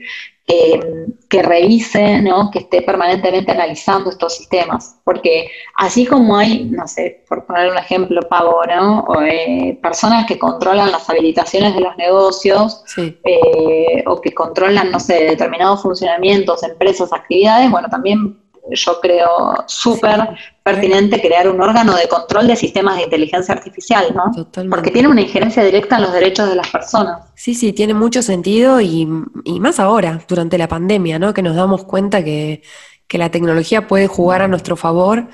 [0.48, 0.80] eh,
[1.28, 2.50] que revise, ¿no?
[2.50, 4.98] que esté permanentemente analizando estos sistemas.
[5.04, 9.00] Porque así como hay, no sé, por poner un ejemplo pago, ¿no?
[9.00, 15.00] O, eh, personas que controlan las habilitaciones de los negocios eh, o que controlan, no
[15.00, 18.38] sé, determinados funcionamientos, empresas, actividades, bueno, también
[18.70, 20.28] yo creo súper
[20.66, 24.32] pertinente crear un órgano de control de sistemas de inteligencia artificial, ¿no?
[24.68, 27.28] Porque tiene una injerencia directa en los derechos de las personas.
[27.36, 31.32] Sí, sí, tiene mucho sentido y, más ahora, durante la pandemia, ¿no?
[31.32, 32.62] Que nos damos cuenta que,
[33.10, 35.28] la tecnología puede jugar a nuestro favor,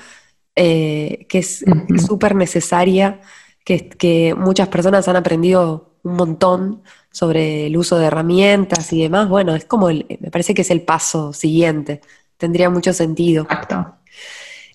[0.55, 1.65] eh, que es
[2.05, 3.19] súper necesaria,
[3.65, 9.27] que, que muchas personas han aprendido un montón sobre el uso de herramientas y demás.
[9.27, 12.01] Bueno, es como, el, me parece que es el paso siguiente
[12.37, 13.43] tendría mucho sentido.
[13.43, 13.95] Exacto.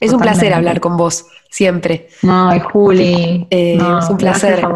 [0.00, 2.08] Es un placer hablar con vos, siempre.
[2.22, 3.46] No, Juli.
[3.50, 4.66] Eh, es un placer.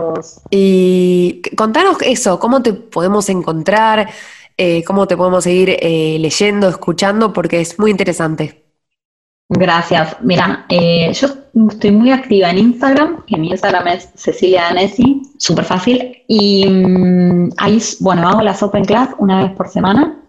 [0.50, 4.08] Y contanos eso, ¿cómo te podemos encontrar?
[4.56, 7.32] Eh, ¿Cómo te podemos seguir eh, leyendo, escuchando?
[7.32, 8.64] Porque es muy interesante.
[9.48, 10.16] Gracias.
[10.22, 11.28] Mira, yo
[11.68, 16.22] estoy muy activa en Instagram, que mi Instagram es Cecilia Danesi, súper fácil.
[16.26, 20.21] Y mm, ahí, bueno, hago las Open Class una vez por semana.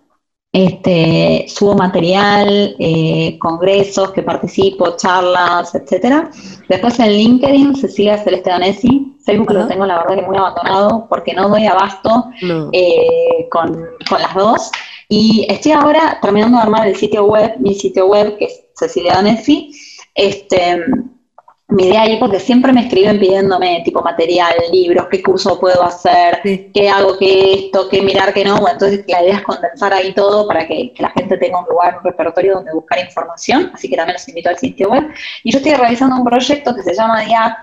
[0.53, 6.29] Este, subo material, eh, congresos que participo, charlas, etcétera.
[6.69, 9.15] Después en LinkedIn, Cecilia Celeste Danesi.
[9.25, 12.25] Facebook lo tengo, la verdad, que muy abandonado porque no doy abasto
[12.71, 13.73] eh, con,
[14.07, 14.71] con, las dos.
[15.09, 19.13] Y estoy ahora terminando de armar el sitio web, mi sitio web, que es Cecilia
[19.13, 19.71] Danesi.
[20.13, 20.85] Este,
[21.73, 26.41] mi idea ahí porque siempre me escriben pidiéndome tipo material, libros, qué curso puedo hacer,
[26.71, 28.57] qué hago, qué esto, qué mirar, qué no.
[28.69, 32.03] entonces la idea es condensar ahí todo para que, la gente tenga un lugar, un
[32.03, 33.71] repertorio donde buscar información.
[33.73, 35.03] Así que también los invito al sitio web.
[35.43, 37.57] Y yo estoy realizando un proyecto que se llama DIAC,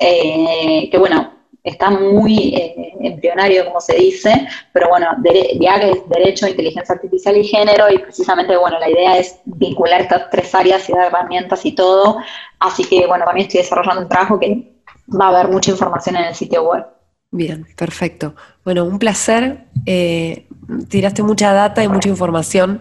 [0.00, 1.35] eh, que bueno,
[1.66, 7.44] está muy eh, embrionario, como se dice, pero bueno, DIAC es Derecho, Inteligencia Artificial y
[7.44, 11.72] Género, y precisamente, bueno, la idea es vincular estas tres áreas y dar herramientas y
[11.72, 12.18] todo,
[12.60, 14.72] así que, bueno, también estoy desarrollando un trabajo que
[15.20, 16.86] va a haber mucha información en el sitio web.
[17.32, 18.34] Bien, perfecto.
[18.64, 19.64] Bueno, un placer.
[19.84, 20.46] Eh,
[20.88, 22.80] tiraste mucha data y mucha información.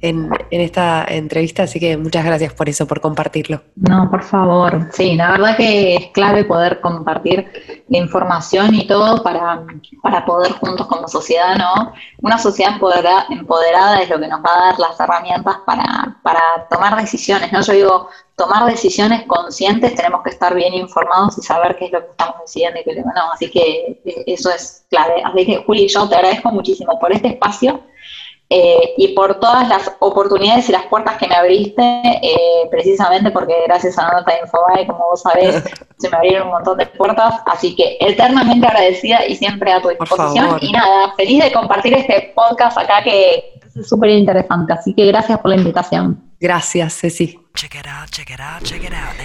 [0.00, 3.62] En, esta entrevista, así que muchas gracias por eso, por compartirlo.
[3.76, 7.50] No, por favor, sí, la verdad que es clave poder compartir
[7.88, 9.64] la información y todo para,
[10.02, 11.92] para poder juntos como sociedad, ¿no?
[12.22, 16.40] Una sociedad empoderada, empoderada es lo que nos va a dar las herramientas para, para
[16.70, 17.60] tomar decisiones, ¿no?
[17.62, 22.00] Yo digo, tomar decisiones conscientes tenemos que estar bien informados y saber qué es lo
[22.00, 23.32] que estamos decidiendo y qué no.
[23.32, 25.22] Así que eh, eso es clave.
[25.24, 27.82] Así que, Juli, yo te agradezco muchísimo por este espacio
[28.50, 33.54] eh, y por todas las oportunidades y las puertas que me abriste, eh, precisamente porque
[33.66, 35.62] gracias a nota Infobae, como vos sabés,
[35.98, 39.88] se me abrieron un montón de puertas, así que eternamente agradecida y siempre a tu
[39.88, 40.58] disposición.
[40.62, 45.38] Y nada, feliz de compartir este podcast acá que es súper interesante, así que gracias
[45.40, 46.22] por la invitación.
[46.40, 47.47] Gracias, Ceci.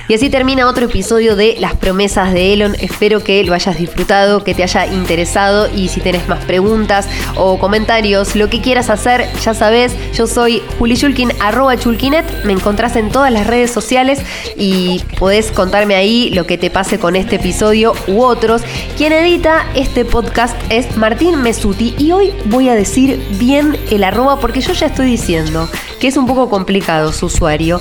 [0.08, 2.76] Y así termina otro episodio de Las promesas de Elon.
[2.80, 7.60] Espero que lo hayas disfrutado, que te haya interesado y si tenés más preguntas o
[7.60, 12.26] comentarios, lo que quieras hacer, ya sabes, yo soy Juli Chulkin, arroba Chulkinet.
[12.44, 14.20] Me encontrás en todas las redes sociales
[14.58, 18.64] y podés contarme ahí lo que te pase con este episodio u otros.
[18.98, 24.40] Quien edita este podcast es Martín Mesuti y hoy voy a decir bien el arroba
[24.40, 25.70] porque yo ya estoy diciendo
[26.00, 27.80] que es un poco complicado su usuario.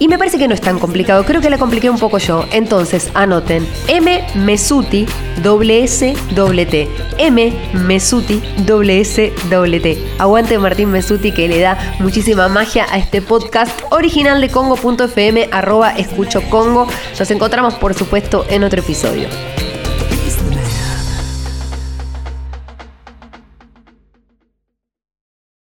[0.00, 2.46] Y me parece que no es tan complicado, creo que la compliqué un poco yo.
[2.52, 5.04] Entonces, anoten M Mesuti
[5.42, 6.88] doble S T.
[7.18, 9.98] M Mesuti doble S T.
[10.18, 15.90] Aguante Martín Mesuti que le da muchísima magia a este podcast original de Congo.fm arroba
[15.90, 16.86] escucho Congo.
[17.18, 19.28] Nos encontramos por supuesto en otro episodio.